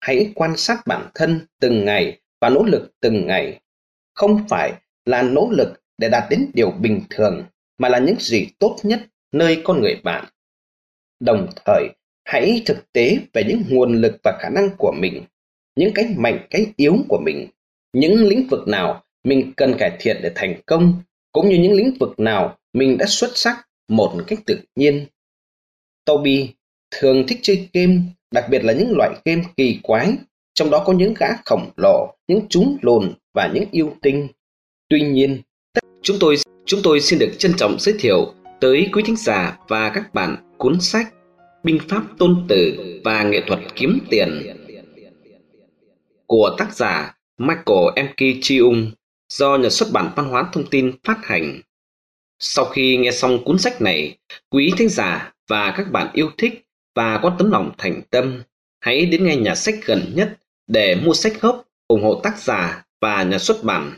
[0.00, 3.60] Hãy quan sát bản thân từng ngày và nỗ lực từng ngày.
[4.14, 4.72] Không phải
[5.04, 7.44] là nỗ lực để đạt đến điều bình thường,
[7.78, 9.00] mà là những gì tốt nhất
[9.32, 10.24] nơi con người bạn.
[11.20, 11.88] Đồng thời,
[12.24, 15.24] hãy thực tế về những nguồn lực và khả năng của mình,
[15.76, 17.46] những cái mạnh cái yếu của mình,
[17.92, 21.94] những lĩnh vực nào mình cần cải thiện để thành công, cũng như những lĩnh
[22.00, 25.06] vực nào mình đã xuất sắc một cách tự nhiên.
[26.10, 26.48] Toby
[26.90, 27.96] thường thích chơi game,
[28.34, 30.12] đặc biệt là những loại game kỳ quái,
[30.54, 34.28] trong đó có những gã khổng lồ, những chúng lồn và những yêu tinh.
[34.88, 35.42] Tuy nhiên,
[36.02, 39.90] chúng tôi chúng tôi xin được trân trọng giới thiệu tới quý thính giả và
[39.94, 41.14] các bạn cuốn sách
[41.64, 44.42] Binh pháp tôn tử và nghệ thuật kiếm tiền
[46.26, 48.06] của tác giả Michael M.
[48.16, 48.42] K.
[48.42, 48.90] Chiung
[49.28, 51.60] do nhà xuất bản văn hóa thông tin phát hành.
[52.38, 54.18] Sau khi nghe xong cuốn sách này,
[54.50, 58.42] quý thính giả và các bạn yêu thích và có tấm lòng thành tâm,
[58.80, 62.84] hãy đến ngay nhà sách gần nhất để mua sách gốc, ủng hộ tác giả
[63.00, 63.96] và nhà xuất bản.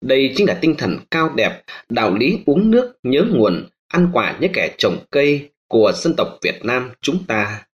[0.00, 4.36] Đây chính là tinh thần cao đẹp, đạo lý uống nước nhớ nguồn, ăn quả
[4.40, 7.66] nhớ kẻ trồng cây của dân tộc Việt Nam chúng ta.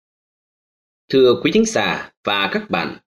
[1.11, 2.97] Thưa quý thính giả và các bạn,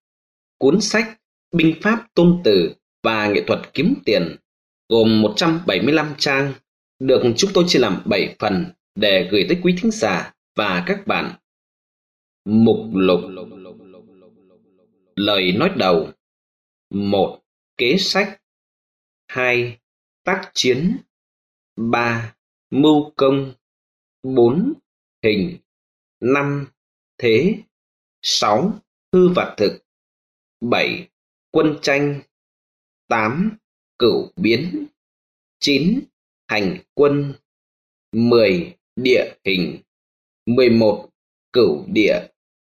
[0.59, 1.18] cuốn sách
[1.53, 4.37] Binh pháp tôn tử và nghệ thuật kiếm tiền
[4.88, 6.53] gồm 175 trang
[6.98, 11.07] được chúng tôi chia làm 7 phần để gửi tới quý thính giả và các
[11.07, 11.35] bạn.
[12.44, 13.20] Mục lục
[15.16, 16.11] Lời nói đầu
[16.90, 17.42] một,
[17.76, 18.42] Kế sách
[19.28, 19.78] 2.
[20.24, 20.96] Tác chiến
[21.76, 22.35] 3.
[22.70, 23.55] Mưu công
[24.22, 24.72] 4.
[25.22, 25.59] Hình
[26.20, 26.66] 5.
[27.18, 27.55] Thế
[28.22, 28.72] 6.
[29.12, 29.85] Hư và thực
[30.61, 31.09] 7.
[31.50, 32.20] Quân tranh
[33.09, 33.57] 8.
[33.98, 34.87] Cửu biến
[35.59, 36.00] 9.
[36.48, 37.35] Hành quân
[38.12, 38.76] 10.
[38.96, 39.78] Địa hình
[40.46, 41.09] 11.
[41.52, 42.20] Cửu địa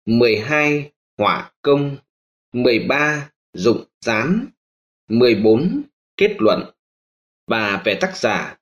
[0.06, 0.92] 12.
[1.18, 1.98] Hỏa công
[2.52, 3.32] 13.
[3.54, 4.46] Dụng gián
[5.08, 5.82] 14.
[6.18, 6.64] Kết luận
[7.48, 8.58] Và về tác giả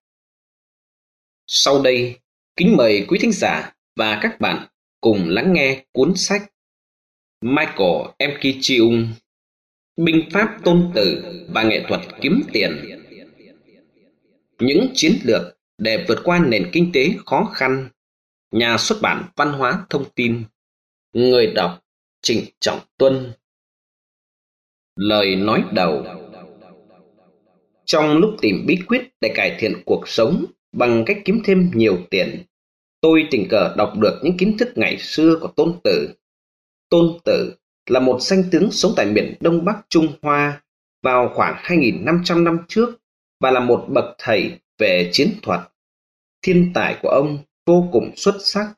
[1.47, 2.19] Sau đây,
[2.55, 4.67] kính mời quý thính giả và các bạn
[5.01, 6.53] cùng lắng nghe cuốn sách
[7.41, 8.31] Michael M.
[8.41, 9.07] Kichiung
[9.97, 12.99] Binh pháp tôn tử và nghệ thuật kiếm tiền
[14.59, 17.89] Những chiến lược để vượt qua nền kinh tế khó khăn
[18.51, 20.43] Nhà xuất bản Văn hóa Thông tin
[21.13, 21.83] Người đọc
[22.21, 23.33] Trịnh Trọng Tuân
[24.95, 26.05] Lời nói đầu
[27.85, 31.97] Trong lúc tìm bí quyết để cải thiện cuộc sống bằng cách kiếm thêm nhiều
[32.09, 32.43] tiền,
[33.01, 36.09] tôi tình cờ đọc được những kiến thức ngày xưa của Tôn Tử.
[36.89, 37.55] Tôn Tử
[37.89, 40.61] là một danh tướng sống tại miền Đông Bắc Trung Hoa
[41.03, 42.89] vào khoảng 2.500 năm trước
[43.39, 45.59] và là một bậc thầy về chiến thuật.
[46.41, 48.73] Thiên tài của ông vô cùng xuất sắc,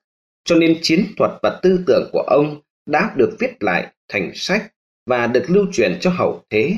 [0.46, 4.74] cho nên chiến thuật và tư tưởng của ông đã được viết lại thành sách
[5.06, 6.78] và được lưu truyền cho hậu thế.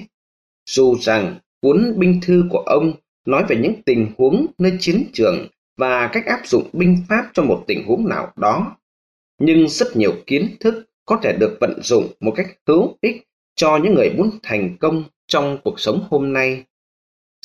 [0.70, 2.94] Dù rằng cuốn binh thư của ông
[3.26, 7.44] nói về những tình huống nơi chiến trường và cách áp dụng binh pháp cho
[7.44, 8.78] một tình huống nào đó,
[9.40, 13.78] nhưng rất nhiều kiến thức có thể được vận dụng một cách hữu ích cho
[13.84, 16.64] những người muốn thành công trong cuộc sống hôm nay.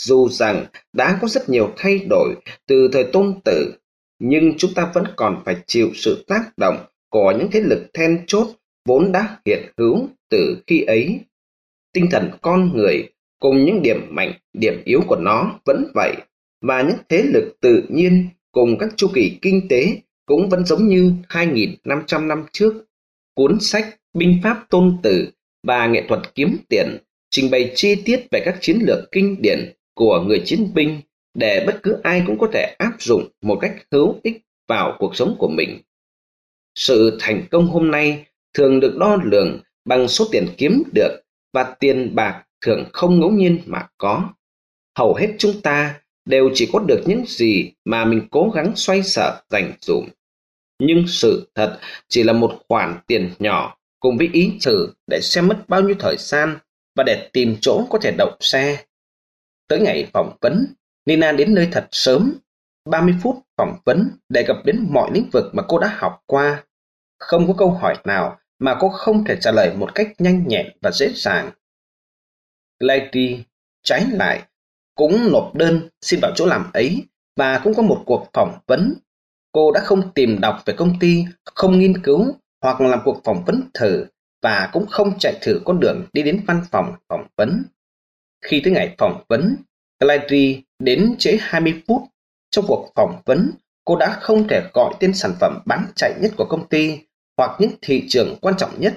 [0.03, 2.35] Dù rằng đã có rất nhiều thay đổi
[2.67, 3.73] từ thời tôn tử,
[4.19, 8.25] nhưng chúng ta vẫn còn phải chịu sự tác động của những thế lực then
[8.27, 8.47] chốt
[8.89, 11.21] vốn đã hiện hữu từ khi ấy.
[11.93, 13.11] Tinh thần con người
[13.41, 16.15] cùng những điểm mạnh, điểm yếu của nó vẫn vậy,
[16.61, 20.89] và những thế lực tự nhiên cùng các chu kỳ kinh tế cũng vẫn giống
[20.89, 22.85] như 2.500 năm trước.
[23.35, 25.31] Cuốn sách Binh pháp tôn tử
[25.63, 26.99] và nghệ thuật kiếm tiền
[27.31, 31.01] trình bày chi tiết về các chiến lược kinh điển của người chiến binh
[31.35, 35.17] để bất cứ ai cũng có thể áp dụng một cách hữu ích vào cuộc
[35.17, 35.81] sống của mình.
[36.75, 41.21] Sự thành công hôm nay thường được đo lường bằng số tiền kiếm được
[41.53, 44.29] và tiền bạc thường không ngẫu nhiên mà có.
[44.99, 49.03] Hầu hết chúng ta đều chỉ có được những gì mà mình cố gắng xoay
[49.03, 50.09] sở dành dụm.
[50.79, 55.49] Nhưng sự thật chỉ là một khoản tiền nhỏ cùng với ý thử để xem
[55.49, 56.59] mất bao nhiêu thời gian
[56.97, 58.85] và để tìm chỗ có thể đậu xe.
[59.71, 60.67] Tới ngày phỏng vấn,
[61.07, 62.35] Nina đến nơi thật sớm,
[62.85, 66.65] 30 phút phỏng vấn đề cập đến mọi lĩnh vực mà cô đã học qua.
[67.19, 70.67] Không có câu hỏi nào mà cô không thể trả lời một cách nhanh nhẹn
[70.83, 71.51] và dễ dàng.
[72.79, 73.45] Lady
[73.83, 74.43] trái lại
[74.95, 77.05] cũng nộp đơn xin vào chỗ làm ấy
[77.37, 78.95] và cũng có một cuộc phỏng vấn.
[79.53, 83.45] Cô đã không tìm đọc về công ty, không nghiên cứu hoặc làm cuộc phỏng
[83.45, 84.07] vấn thử
[84.43, 87.63] và cũng không chạy thử con đường đi đến văn phòng phỏng vấn.
[88.43, 89.57] Khi tới ngày phỏng vấn,
[90.01, 92.03] Gladry đến trễ 20 phút.
[92.51, 93.51] Trong cuộc phỏng vấn,
[93.85, 96.99] cô đã không thể gọi tên sản phẩm bán chạy nhất của công ty
[97.37, 98.95] hoặc những thị trường quan trọng nhất.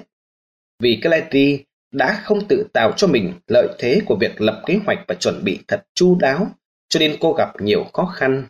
[0.82, 4.98] Vì Gladry đã không tự tạo cho mình lợi thế của việc lập kế hoạch
[5.08, 6.50] và chuẩn bị thật chu đáo,
[6.88, 8.46] cho nên cô gặp nhiều khó khăn.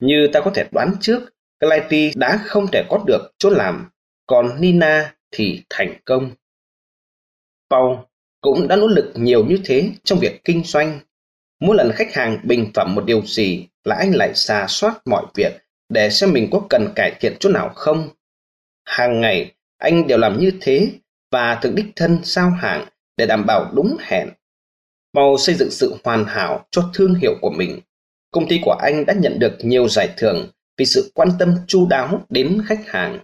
[0.00, 1.20] Như ta có thể đoán trước,
[1.60, 3.90] Clyde đã không thể có được chỗ làm,
[4.26, 6.30] còn Nina thì thành công.
[7.70, 7.96] Paul
[8.40, 11.00] cũng đã nỗ lực nhiều như thế trong việc kinh doanh.
[11.60, 15.26] Mỗi lần khách hàng bình phẩm một điều gì là anh lại xà soát mọi
[15.34, 15.52] việc
[15.88, 18.08] để xem mình có cần cải thiện chỗ nào không.
[18.84, 20.90] Hàng ngày, anh đều làm như thế
[21.30, 24.28] và thực đích thân sao hàng để đảm bảo đúng hẹn.
[25.12, 27.80] Mau xây dựng sự hoàn hảo cho thương hiệu của mình.
[28.30, 31.86] Công ty của anh đã nhận được nhiều giải thưởng vì sự quan tâm chu
[31.86, 33.18] đáo đến khách hàng.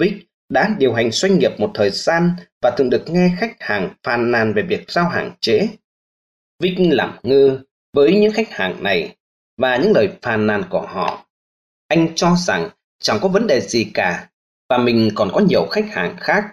[0.00, 0.12] Vic
[0.48, 2.30] đã điều hành doanh nghiệp một thời gian
[2.62, 5.68] và thường được nghe khách hàng phàn nàn về việc giao hàng trễ.
[6.62, 7.60] Vinh làm ngơ
[7.92, 9.16] với những khách hàng này
[9.56, 11.26] và những lời phàn nàn của họ.
[11.88, 12.68] Anh cho rằng
[13.00, 14.28] chẳng có vấn đề gì cả
[14.68, 16.44] và mình còn có nhiều khách hàng khác.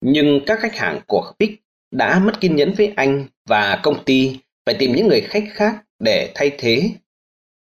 [0.00, 4.38] Nhưng các khách hàng của Vic đã mất kiên nhẫn với anh và công ty
[4.66, 6.90] phải tìm những người khách khác để thay thế.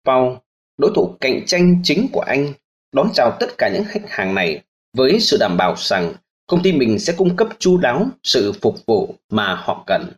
[0.05, 0.33] Paul,
[0.79, 2.53] đối thủ cạnh tranh chính của anh,
[2.93, 4.63] đón chào tất cả những khách hàng này
[4.97, 6.15] với sự đảm bảo rằng
[6.47, 10.13] công ty mình sẽ cung cấp chu đáo sự phục vụ mà họ cần.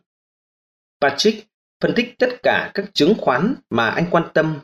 [1.01, 1.47] Patrick
[1.81, 4.59] phân tích tất cả các chứng khoán mà anh quan tâm.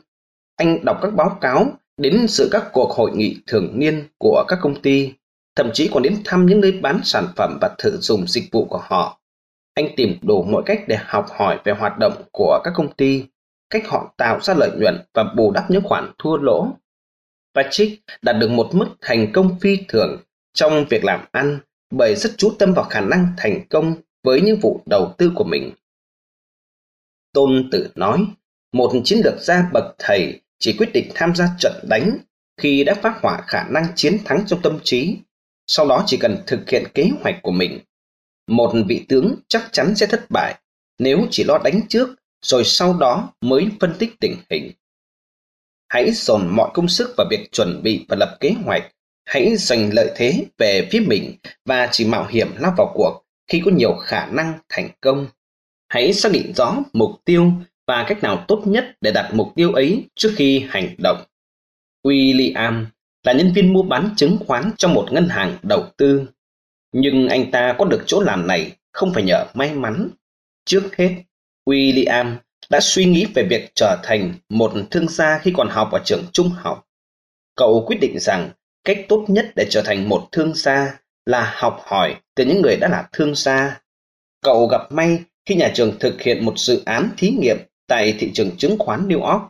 [0.56, 4.58] Anh đọc các báo cáo đến sự các cuộc hội nghị thường niên của các
[4.62, 5.12] công ty,
[5.56, 8.64] thậm chí còn đến thăm những nơi bán sản phẩm và thử dùng dịch vụ
[8.64, 9.20] của họ.
[9.74, 13.24] Anh tìm đủ mọi cách để học hỏi về hoạt động của các công ty,
[13.70, 16.68] cách họ tạo ra lợi nhuận và bù đắp những khoản thua lỗ
[17.54, 20.22] Patrick đạt được một mức thành công phi thường
[20.54, 21.58] trong việc làm ăn
[21.90, 25.44] bởi rất chú tâm vào khả năng thành công với những vụ đầu tư của
[25.44, 25.72] mình.
[27.32, 28.26] Tôn Tử nói,
[28.72, 32.18] một chiến lược gia bậc thầy chỉ quyết định tham gia trận đánh
[32.56, 35.16] khi đã phát hỏa khả năng chiến thắng trong tâm trí,
[35.66, 37.80] sau đó chỉ cần thực hiện kế hoạch của mình.
[38.48, 40.54] Một vị tướng chắc chắn sẽ thất bại
[40.98, 42.08] nếu chỉ lo đánh trước
[42.42, 44.72] rồi sau đó mới phân tích tình hình.
[45.92, 48.82] Hãy dồn mọi công sức vào việc chuẩn bị và lập kế hoạch.
[49.24, 53.62] Hãy giành lợi thế về phía mình và chỉ mạo hiểm lao vào cuộc khi
[53.64, 55.26] có nhiều khả năng thành công.
[55.88, 57.52] Hãy xác định rõ mục tiêu
[57.86, 61.22] và cách nào tốt nhất để đạt mục tiêu ấy trước khi hành động.
[62.04, 62.84] William
[63.24, 66.26] là nhân viên mua bán chứng khoán trong một ngân hàng đầu tư.
[66.92, 70.08] Nhưng anh ta có được chỗ làm này không phải nhờ may mắn.
[70.64, 71.14] Trước hết,
[71.66, 72.36] William
[72.70, 76.24] đã suy nghĩ về việc trở thành một thương gia khi còn học ở trường
[76.32, 76.86] trung học.
[77.56, 78.50] Cậu quyết định rằng
[78.84, 82.76] cách tốt nhất để trở thành một thương gia là học hỏi từ những người
[82.76, 83.80] đã là thương gia.
[84.42, 88.30] Cậu gặp may khi nhà trường thực hiện một dự án thí nghiệm tại thị
[88.34, 89.42] trường chứng khoán New York.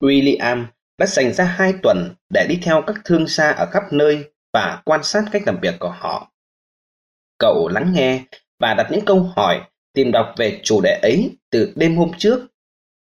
[0.00, 0.64] William
[0.98, 4.82] đã dành ra hai tuần để đi theo các thương gia ở khắp nơi và
[4.84, 6.32] quan sát cách làm việc của họ.
[7.38, 8.22] Cậu lắng nghe
[8.60, 9.60] và đặt những câu hỏi,
[9.92, 12.46] tìm đọc về chủ đề ấy từ đêm hôm trước.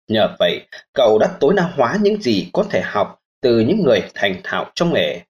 [0.08, 4.02] Nhờ vậy, cậu đã tối đa hóa những gì có thể học từ những người
[4.14, 5.20] thành thạo trong nghề.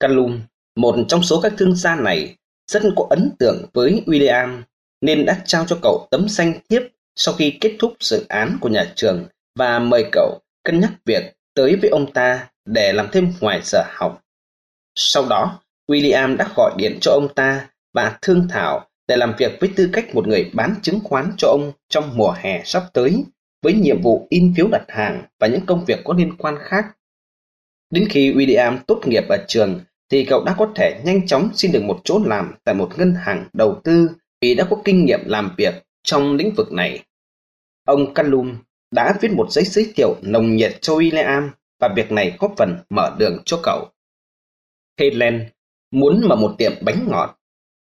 [0.00, 0.40] Callum,
[0.76, 4.62] một trong số các thương gia này, rất có ấn tượng với William
[5.00, 6.82] nên đã trao cho cậu tấm danh thiếp
[7.16, 9.26] sau khi kết thúc dự án của nhà trường
[9.58, 13.82] và mời cậu cân nhắc việc tới với ông ta để làm thêm ngoài giờ
[13.86, 14.22] học.
[14.94, 19.60] Sau đó, William đã gọi điện cho ông ta và thương thảo để làm việc
[19.60, 23.24] với tư cách một người bán chứng khoán cho ông trong mùa hè sắp tới,
[23.62, 26.86] với nhiệm vụ in phiếu đặt hàng và những công việc có liên quan khác.
[27.90, 29.80] Đến khi William tốt nghiệp ở trường,
[30.10, 33.14] thì cậu đã có thể nhanh chóng xin được một chỗ làm tại một ngân
[33.14, 37.04] hàng đầu tư vì đã có kinh nghiệm làm việc trong lĩnh vực này.
[37.84, 38.56] Ông Callum
[38.90, 41.48] đã viết một giấy giới thiệu nồng nhiệt cho William
[41.80, 43.88] và việc này góp phần mở đường cho cậu.
[45.00, 45.48] Helen
[45.90, 47.35] muốn mở một tiệm bánh ngọt.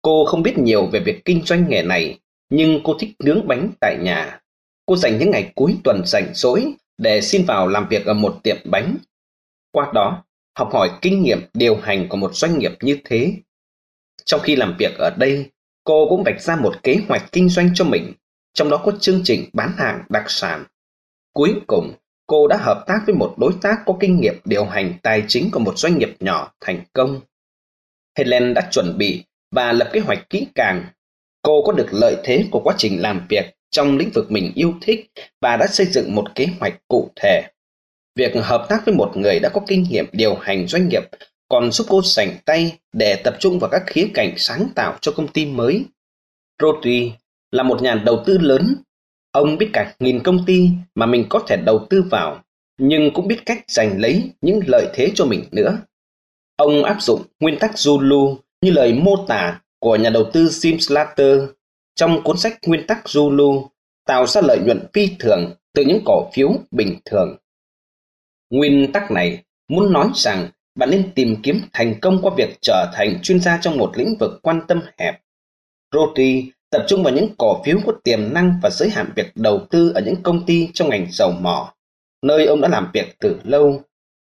[0.03, 2.19] Cô không biết nhiều về việc kinh doanh nghề này,
[2.51, 4.41] nhưng cô thích nướng bánh tại nhà.
[4.87, 8.41] Cô dành những ngày cuối tuần rảnh rỗi để xin vào làm việc ở một
[8.43, 8.97] tiệm bánh.
[9.73, 10.25] Qua đó,
[10.59, 13.33] học hỏi kinh nghiệm điều hành của một doanh nghiệp như thế.
[14.25, 15.51] Trong khi làm việc ở đây,
[15.85, 18.13] cô cũng vạch ra một kế hoạch kinh doanh cho mình,
[18.55, 20.65] trong đó có chương trình bán hàng đặc sản.
[21.33, 21.93] Cuối cùng,
[22.27, 25.51] cô đã hợp tác với một đối tác có kinh nghiệm điều hành tài chính
[25.51, 27.21] của một doanh nghiệp nhỏ thành công.
[28.19, 30.85] Helen đã chuẩn bị và lập kế hoạch kỹ càng.
[31.43, 34.75] Cô có được lợi thế của quá trình làm việc trong lĩnh vực mình yêu
[34.81, 37.43] thích và đã xây dựng một kế hoạch cụ thể.
[38.17, 41.03] Việc hợp tác với một người đã có kinh nghiệm điều hành doanh nghiệp
[41.49, 45.13] còn giúp cô sành tay để tập trung vào các khía cạnh sáng tạo cho
[45.13, 45.85] công ty mới.
[46.63, 47.13] Rotary
[47.51, 48.75] là một nhà đầu tư lớn.
[49.33, 52.43] Ông biết cả nghìn công ty mà mình có thể đầu tư vào,
[52.79, 55.79] nhưng cũng biết cách giành lấy những lợi thế cho mình nữa.
[56.57, 60.79] Ông áp dụng nguyên tắc Zulu như lời mô tả của nhà đầu tư Jim
[60.79, 61.39] Slater
[61.95, 63.69] trong cuốn sách Nguyên tắc Zulu
[64.07, 67.37] tạo ra lợi nhuận phi thường từ những cổ phiếu bình thường.
[68.51, 72.91] Nguyên tắc này muốn nói rằng bạn nên tìm kiếm thành công qua việc trở
[72.95, 75.21] thành chuyên gia trong một lĩnh vực quan tâm hẹp.
[75.93, 79.67] Roti tập trung vào những cổ phiếu có tiềm năng và giới hạn việc đầu
[79.71, 81.75] tư ở những công ty trong ngành dầu mỏ,
[82.23, 83.83] nơi ông đã làm việc từ lâu.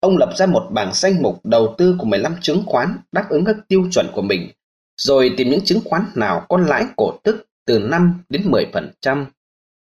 [0.07, 3.44] Ông lập ra một bảng danh mục đầu tư của 15 chứng khoán đáp ứng
[3.44, 4.50] các tiêu chuẩn của mình,
[4.96, 8.50] rồi tìm những chứng khoán nào có lãi cổ tức từ 5 đến
[9.02, 9.26] 10%.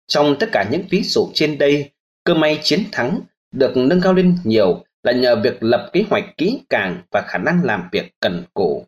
[0.06, 1.90] Trong tất cả những ví dụ trên đây,
[2.24, 3.20] cơ may chiến thắng
[3.52, 7.38] được nâng cao lên nhiều là nhờ việc lập kế hoạch kỹ càng và khả
[7.38, 8.86] năng làm việc cần cù.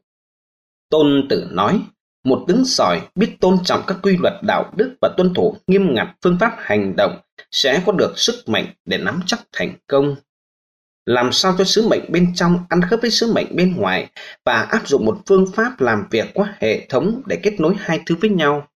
[0.91, 1.81] Tôn Tử nói,
[2.25, 5.95] một tướng sỏi biết tôn trọng các quy luật đạo đức và tuân thủ nghiêm
[5.95, 10.17] ngặt phương pháp hành động sẽ có được sức mạnh để nắm chắc thành công.
[11.11, 14.11] Làm sao cho sứ mệnh bên trong ăn khớp với sứ mệnh bên ngoài
[14.45, 18.01] và áp dụng một phương pháp làm việc qua hệ thống để kết nối hai
[18.07, 18.69] thứ với nhau.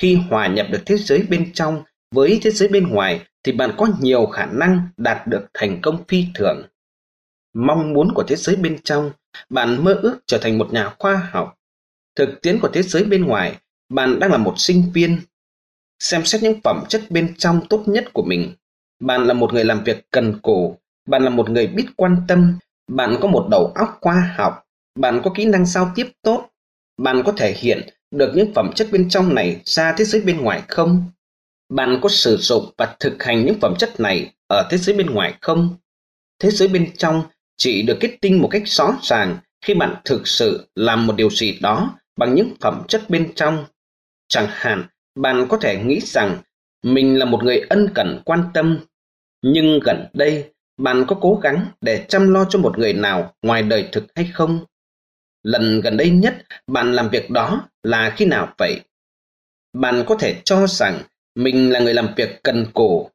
[0.00, 1.82] Khi hòa nhập được thế giới bên trong
[2.14, 6.04] với thế giới bên ngoài thì bạn có nhiều khả năng đạt được thành công
[6.08, 6.62] phi thường.
[7.54, 9.10] Mong muốn của thế giới bên trong,
[9.48, 11.54] bạn mơ ước trở thành một nhà khoa học.
[12.16, 15.20] Thực tiễn của thế giới bên ngoài, bạn đang là một sinh viên.
[15.98, 18.54] Xem xét những phẩm chất bên trong tốt nhất của mình.
[19.00, 20.78] Bạn là một người làm việc cần cù,
[21.08, 24.64] bạn là một người biết quan tâm, bạn có một đầu óc khoa học,
[24.98, 26.48] bạn có kỹ năng giao tiếp tốt,
[26.98, 30.40] bạn có thể hiện được những phẩm chất bên trong này ra thế giới bên
[30.40, 31.04] ngoài không?
[31.68, 35.06] Bạn có sử dụng và thực hành những phẩm chất này ở thế giới bên
[35.06, 35.76] ngoài không?
[36.40, 37.22] Thế giới bên trong
[37.56, 41.30] chỉ được kết tinh một cách rõ ràng khi bạn thực sự làm một điều
[41.30, 43.64] gì đó bằng những phẩm chất bên trong.
[44.28, 46.38] Chẳng hạn, bạn có thể nghĩ rằng
[46.82, 48.78] mình là một người ân cần quan tâm,
[49.42, 53.62] nhưng gần đây bạn có cố gắng để chăm lo cho một người nào ngoài
[53.62, 54.64] đời thực hay không?
[55.42, 56.34] Lần gần đây nhất
[56.66, 58.80] bạn làm việc đó là khi nào vậy?
[59.72, 61.02] Bạn có thể cho rằng
[61.34, 63.10] mình là người làm việc cần cù,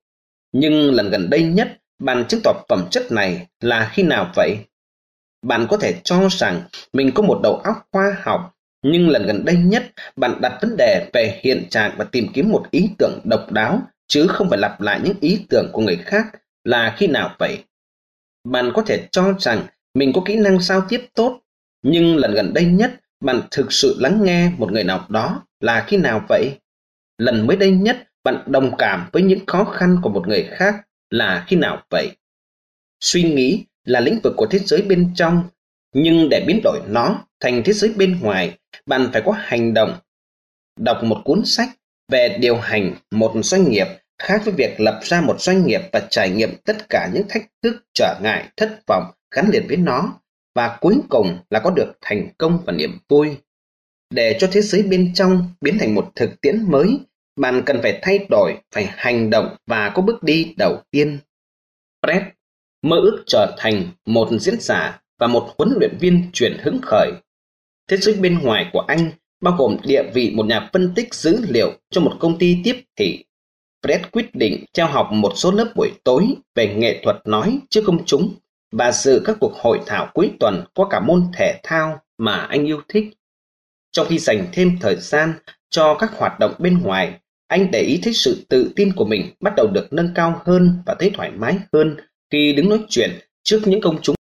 [0.51, 1.68] nhưng lần gần đây nhất
[1.99, 4.57] bạn chứng tỏ phẩm chất này là khi nào vậy?
[5.41, 6.61] Bạn có thể cho rằng
[6.93, 9.84] mình có một đầu óc khoa học, nhưng lần gần đây nhất
[10.16, 13.82] bạn đặt vấn đề về hiện trạng và tìm kiếm một ý tưởng độc đáo,
[14.07, 16.26] chứ không phải lặp lại những ý tưởng của người khác
[16.64, 17.64] là khi nào vậy?
[18.43, 21.41] Bạn có thể cho rằng mình có kỹ năng giao tiếp tốt,
[21.84, 22.91] nhưng lần gần đây nhất
[23.22, 26.59] bạn thực sự lắng nghe một người nào đó là khi nào vậy?
[27.18, 30.76] Lần mới đây nhất bạn đồng cảm với những khó khăn của một người khác
[31.09, 32.11] là khi nào vậy?
[32.99, 35.43] Suy nghĩ là lĩnh vực của thế giới bên trong,
[35.93, 39.97] nhưng để biến đổi nó thành thế giới bên ngoài, bạn phải có hành động.
[40.80, 41.70] Đọc một cuốn sách
[42.11, 43.88] về điều hành một doanh nghiệp
[44.24, 47.43] khác với việc lập ra một doanh nghiệp và trải nghiệm tất cả những thách
[47.63, 49.03] thức, trở ngại, thất vọng
[49.36, 50.19] gắn liền với nó
[50.55, 53.38] và cuối cùng là có được thành công và niềm vui.
[54.09, 56.99] Để cho thế giới bên trong biến thành một thực tiễn mới
[57.36, 61.17] bạn cần phải thay đổi, phải hành động và có bước đi đầu tiên.
[62.01, 62.24] Brett
[62.82, 67.11] mơ ước trở thành một diễn giả và một huấn luyện viên truyền hứng khởi.
[67.89, 69.11] Thế giới bên ngoài của anh
[69.41, 72.84] bao gồm địa vị một nhà phân tích dữ liệu cho một công ty tiếp
[72.95, 73.26] thị.
[73.84, 77.82] Fred quyết định trao học một số lớp buổi tối về nghệ thuật nói trước
[77.86, 78.34] công chúng
[78.72, 82.66] và dự các cuộc hội thảo cuối tuần qua cả môn thể thao mà anh
[82.66, 83.06] yêu thích.
[83.92, 85.34] Trong khi dành thêm thời gian
[85.70, 89.34] cho các hoạt động bên ngoài, anh để ý thấy sự tự tin của mình
[89.40, 91.98] bắt đầu được nâng cao hơn và thấy thoải mái hơn
[92.32, 93.10] khi đứng nói chuyện
[93.44, 94.16] trước những công chúng